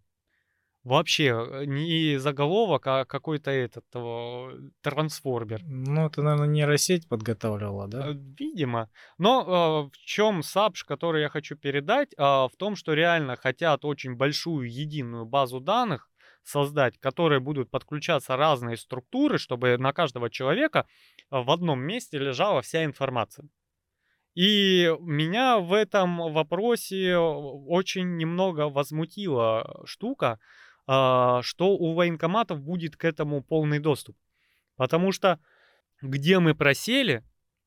[0.89, 5.61] Вообще, э, не заголовок, а какой-то этот о, трансформер.
[5.64, 8.07] Ну, это, наверное, нейросеть подготавливала, Э, да?
[8.39, 8.89] Видимо.
[9.18, 13.84] Но э, в чем сапш, который я хочу передать, а, в том, что реально хотят
[13.84, 16.09] очень большую единую базу данных
[16.43, 20.86] создать, к которой будут подключаться разные структуры, чтобы на каждого человека
[21.28, 23.47] а, в одном месте лежала вся информация.
[24.34, 30.39] И меня в этом вопросе очень немного возмутила штука,
[30.89, 34.16] что у военкоматов будет к этому полный доступ.
[34.76, 35.39] Потому что
[36.01, 37.24] где мы просели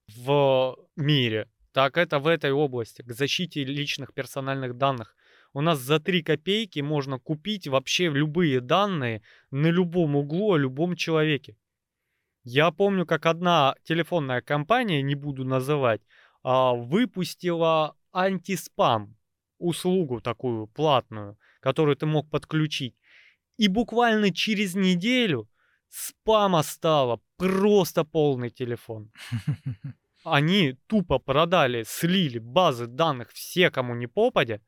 [0.07, 5.15] в мире, так это в этой области, к защите личных персональных данных.
[5.53, 10.95] У нас за 3 копейки можно купить вообще любые данные на любом углу о любом
[10.95, 11.57] человеке.
[12.43, 16.01] Я помню, как одна телефонная компания, не буду называть,
[16.41, 19.15] а, выпустила антиспам
[19.59, 22.95] услугу такую платную, которую ты мог подключить.
[23.58, 25.47] И буквально через неделю
[25.89, 29.12] спама стало просто полный телефон.
[30.24, 34.60] Они тупо продали, слили базы данных все, кому не попадя,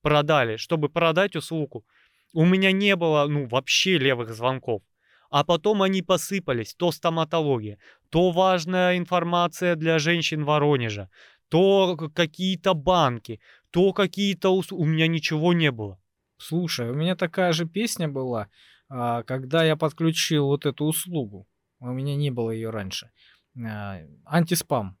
[0.00, 1.84] продали, чтобы продать услугу.
[2.32, 4.82] У меня не было, ну, вообще левых звонков.
[5.30, 6.74] А потом они посыпались.
[6.74, 7.78] То стоматология,
[8.10, 11.08] то важная информация для женщин Воронежа,
[11.48, 13.40] то какие-то банки,
[13.70, 14.50] то какие-то...
[14.50, 15.98] ус- У меня ничего не было.
[16.42, 18.48] Слушай, у меня такая же песня была,
[18.88, 21.46] а, когда я подключил вот эту услугу.
[21.78, 23.10] У меня не было ее раньше.
[23.56, 24.98] А, Антиспам.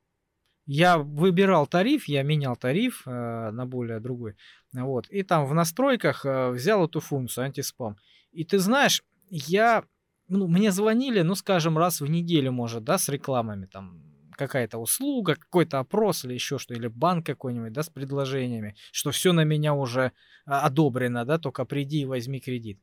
[0.64, 4.36] Я выбирал тариф, я менял тариф а, на более другой.
[4.72, 5.08] Вот.
[5.08, 7.96] И там в настройках взял эту функцию антиспам.
[8.30, 9.84] И ты знаешь, я...
[10.28, 14.11] Ну, мне звонили, ну, скажем, раз в неделю, может, да, с рекламами там
[14.46, 19.32] какая-то услуга, какой-то опрос или еще что, или банк какой-нибудь, да, с предложениями, что все
[19.32, 20.12] на меня уже
[20.46, 22.80] а, одобрено, да, только приди и возьми кредит.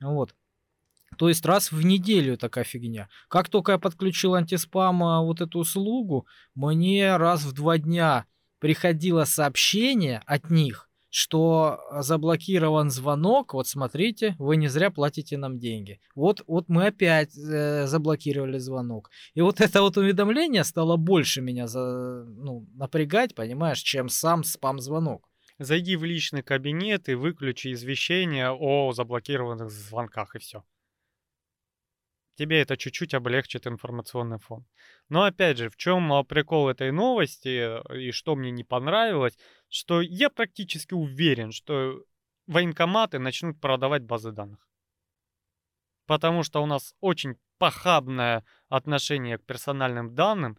[0.00, 0.34] Вот.
[1.18, 3.08] То есть раз в неделю такая фигня.
[3.28, 8.26] Как только я подключил антиспам а, вот эту услугу, мне раз в два дня
[8.58, 16.00] приходило сообщение от них, что заблокирован звонок, вот смотрите, вы не зря платите нам деньги.
[16.14, 19.10] Вот, вот мы опять э, заблокировали звонок.
[19.34, 25.28] И вот это вот уведомление стало больше меня за, ну, напрягать, понимаешь, чем сам спам-звонок.
[25.58, 30.64] Зайди в личный кабинет и выключи извещение о заблокированных звонках, и все.
[32.36, 34.64] Тебе это чуть-чуть облегчит информационный фон.
[35.08, 39.36] Но опять же, в чем прикол этой новости э, и что мне не понравилось,
[39.68, 42.02] что я практически уверен, что
[42.46, 44.66] военкоматы начнут продавать базы данных.
[46.06, 50.58] Потому что у нас очень похабное отношение к персональным данным,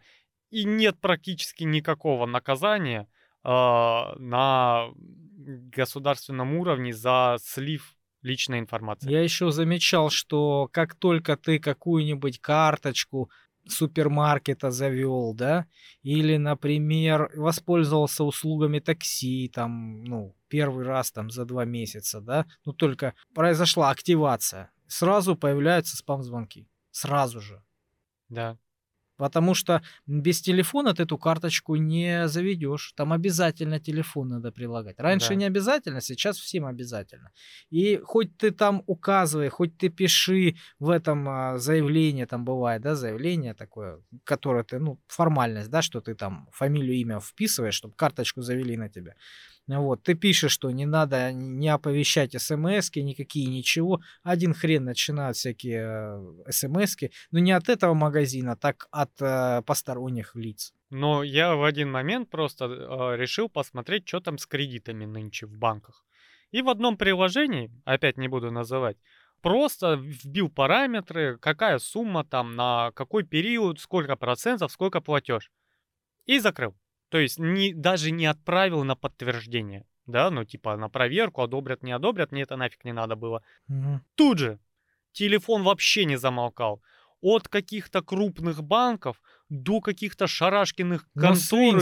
[0.50, 3.08] и нет практически никакого наказания
[3.42, 7.93] а, на государственном уровне за слив
[8.24, 9.10] личной информации.
[9.10, 13.30] Я еще замечал, что как только ты какую-нибудь карточку
[13.66, 15.66] супермаркета завел, да,
[16.02, 22.72] или, например, воспользовался услугами такси, там, ну, первый раз там за два месяца, да, ну,
[22.72, 27.62] только произошла активация, сразу появляются спам-звонки, сразу же.
[28.28, 28.58] Да.
[29.16, 32.92] Потому что без телефона ты эту карточку не заведешь.
[32.96, 34.98] Там обязательно телефон надо прилагать.
[34.98, 35.34] Раньше Да.
[35.36, 37.30] не обязательно, сейчас всем обязательно.
[37.70, 42.94] И хоть ты там указывай, хоть ты пиши в этом а, заявлении, там бывает, да,
[42.94, 48.42] заявление такое, которое ты, ну, формальность, да, что ты там фамилию, имя вписываешь, чтобы карточку
[48.42, 49.14] завели на тебя.
[49.66, 54.00] Ну Вот, ты пишешь, что не надо не оповещать смс никакие, ничего.
[54.22, 56.20] Один хрен начинают всякие
[56.50, 56.96] смс
[57.30, 60.74] но не от этого магазина, так от э, посторонних лиц.
[60.90, 65.56] Но я в один момент просто э, решил посмотреть, что там с кредитами нынче в
[65.56, 66.04] банках.
[66.50, 68.98] И в одном приложении, опять не буду называть,
[69.40, 75.50] просто вбил параметры, какая сумма там, на какой период, сколько процентов, сколько платеж.
[76.26, 76.74] И закрыл.
[77.14, 79.86] То есть не, даже не отправил на подтверждение.
[80.04, 83.40] Да, ну типа на проверку, одобрят, не одобрят, мне это нафиг не надо было.
[83.68, 84.04] Мгм.
[84.16, 84.58] Тут же
[85.12, 86.82] телефон вообще не замолкал.
[87.20, 91.80] От каких-то крупных банков до каких-то шарашкиных контор,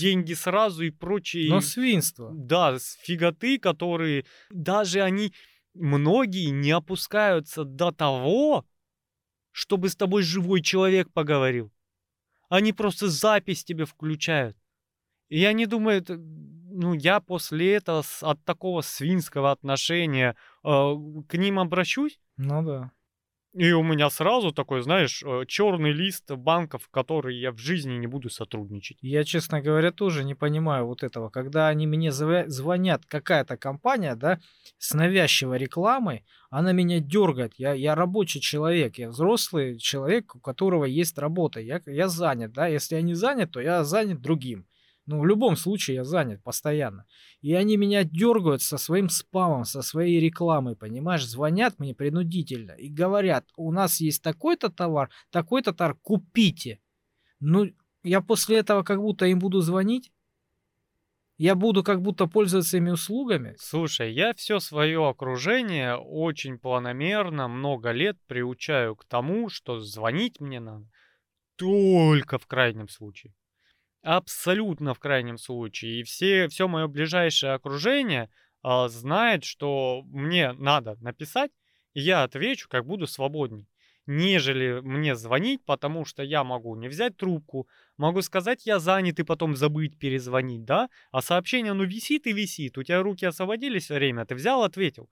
[0.00, 1.48] деньги сразу и прочие.
[1.48, 2.32] Но свинство.
[2.34, 5.32] Да, фиготы, которые даже они,
[5.74, 8.66] многие не опускаются до того,
[9.52, 11.72] чтобы с тобой живой человек поговорил.
[12.48, 14.56] Они просто запись тебе включают.
[15.32, 20.68] И я не думаю, ну, я после этого от такого свинского отношения э,
[21.26, 22.90] к ним обращусь, Ну да.
[23.54, 28.06] и у меня сразу такой, знаешь, черный лист банков, в которые я в жизни не
[28.06, 28.98] буду сотрудничать.
[29.00, 31.30] Я, честно говоря, тоже не понимаю вот этого.
[31.30, 34.38] Когда они мне звонят, какая-то компания, да,
[34.76, 37.54] с навязчивой рекламой, она меня дергает.
[37.56, 41.58] Я, я рабочий человек, я взрослый человек, у которого есть работа.
[41.58, 42.66] Я, я занят, да.
[42.66, 44.66] Если я не занят, то я занят другим.
[45.06, 47.06] Ну, в любом случае я занят постоянно.
[47.40, 51.26] И они меня дергают со своим спамом, со своей рекламой, понимаешь?
[51.26, 56.80] Звонят мне принудительно и говорят, у нас есть такой-то товар, такой-то товар, купите.
[57.40, 57.72] Ну,
[58.04, 60.12] я после этого как будто им буду звонить?
[61.36, 63.56] Я буду как будто пользоваться ими услугами?
[63.58, 70.60] Слушай, я все свое окружение очень планомерно много лет приучаю к тому, что звонить мне
[70.60, 70.88] надо
[71.56, 73.34] только в крайнем случае.
[74.02, 76.00] Абсолютно в крайнем случае.
[76.00, 78.30] И все, все мое ближайшее окружение
[78.62, 81.52] а, знает, что мне надо написать,
[81.94, 83.68] и я отвечу, как буду свободней.
[84.06, 89.22] Нежели мне звонить, потому что я могу не взять трубку, могу сказать, я занят, и
[89.22, 90.88] потом забыть перезвонить, да?
[91.12, 92.76] А сообщение, ну, висит и висит.
[92.78, 95.08] У тебя руки освободились время, ты взял, ответил.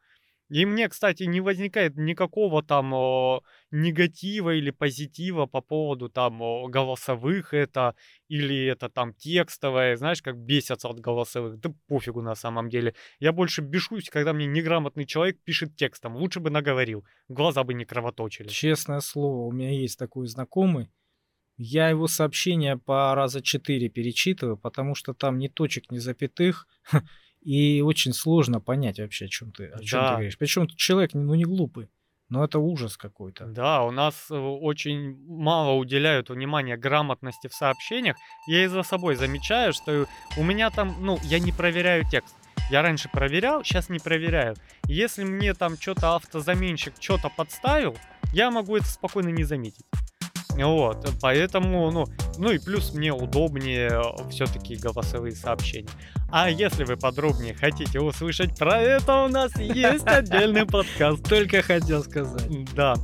[0.50, 6.66] И мне, кстати, не возникает никакого там о, негатива или позитива по поводу там о,
[6.68, 7.94] голосовых это
[8.26, 11.60] или это там текстовое, знаешь, как бесятся от голосовых.
[11.60, 12.94] Да пофигу на самом деле.
[13.20, 16.16] Я больше бешусь, когда мне неграмотный человек пишет текстом.
[16.16, 18.48] Лучше бы наговорил, глаза бы не кровоточили.
[18.48, 20.90] Честное слово, у меня есть такой знакомый.
[21.62, 26.66] Я его сообщения по раза четыре перечитываю, потому что там ни точек, ни запятых.
[27.42, 30.12] И очень сложно понять вообще, о чем ты, о чем ты Да.
[30.12, 30.36] говоришь.
[30.38, 31.88] Причем человек, ну, не глупый.
[32.28, 33.46] Но это ужас какой-то.
[33.46, 38.16] Да, у нас э, очень мало уделяют внимания грамотности в сообщениях.
[38.46, 40.06] Я и за собой замечаю, что
[40.36, 42.36] у меня там, ну, я не проверяю текст.
[42.70, 44.54] Я раньше проверял, сейчас не проверяю.
[44.86, 47.96] Если мне там что-то автозаменщик что-то подставил,
[48.32, 49.84] я могу это спокойно не заметить.
[50.56, 52.06] Вот, поэтому, ну,
[52.38, 55.88] ну и плюс мне удобнее все-таки голосовые сообщения.
[56.30, 61.22] А если вы подробнее хотите услышать про это, у нас есть отдельный подкаст.
[61.28, 62.48] Только хотел сказать.
[62.74, 62.94] Да.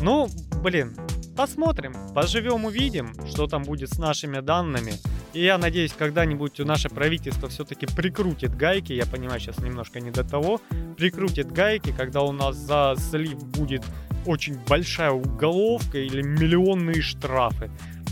[0.00, 0.28] Ну,
[0.62, 0.96] блин,
[1.36, 4.94] посмотрим, поживем, увидим, что там будет с нашими данными.
[5.32, 8.92] И я надеюсь, когда-нибудь наше правительство все-таки прикрутит гайки.
[8.92, 10.60] Я понимаю, сейчас немножко не до того.
[10.96, 13.82] Прикрутит гайки, когда у нас за слив будет
[14.26, 17.70] очень большая уголовка или миллионные штрафы.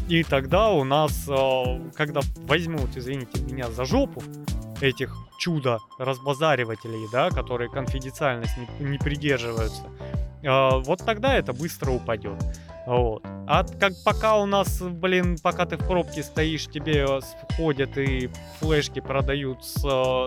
[0.08, 4.22] И тогда у нас, э, когда возьмут, извините меня, за жопу
[4.80, 9.82] этих чудо разбазаривателей, да, которые конфиденциальность не, не придерживаются,
[10.42, 12.42] э, вот тогда это быстро упадет.
[12.84, 13.22] Вот.
[13.46, 17.96] А как пока у нас, блин, пока ты в пробке стоишь, тебе э, с- ходят
[17.96, 18.28] и
[18.58, 19.80] флешки продают с,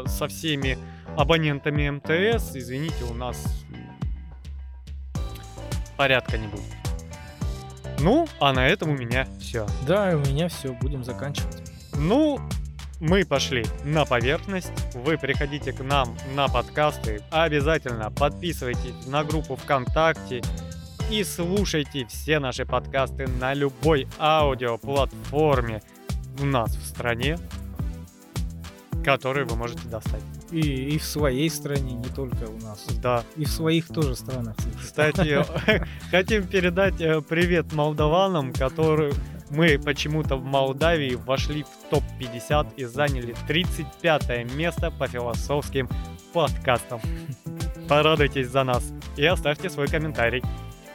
[0.08, 0.78] со всеми
[1.18, 3.65] абонентами МТС, извините, у нас
[5.98, 6.64] порядка не будет.
[8.00, 9.66] Ну, а на этом у меня все.
[9.88, 11.72] Да, и у меня все, будем заканчивать.
[11.96, 12.40] Ну,
[13.00, 14.72] Мы пошли на поверхность.
[14.94, 17.22] Вы приходите к нам на подкасты.
[17.30, 20.42] Обязательно подписывайтесь на группу ВКонтакте
[21.12, 25.84] и слушайте все наши подкасты на любой аудиоплатформе
[26.40, 27.38] у нас в стране,
[29.04, 30.24] которые вы можете достать.
[30.52, 32.86] И, и в своей стране, не только у нас.
[33.02, 33.24] Да.
[33.36, 34.56] И в своих тоже странах.
[34.82, 35.44] Кстати,
[36.12, 39.14] хотим передать э, привет молдаванам, которые
[39.50, 45.90] мы почему-то в Молдавии вошли в топ-50 и заняли 35 место по философским
[46.34, 47.00] подкастам.
[47.88, 48.84] Порадуйтесь за нас
[49.18, 50.44] и оставьте свой комментарий.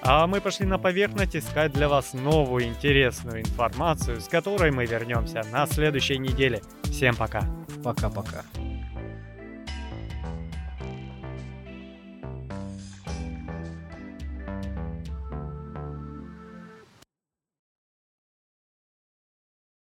[0.03, 5.43] А мы пошли на поверхность искать для вас новую интересную информацию, с которой мы вернемся
[5.53, 6.63] на следующей неделе.
[6.85, 7.43] Всем пока.
[7.85, 8.45] Пока-пока.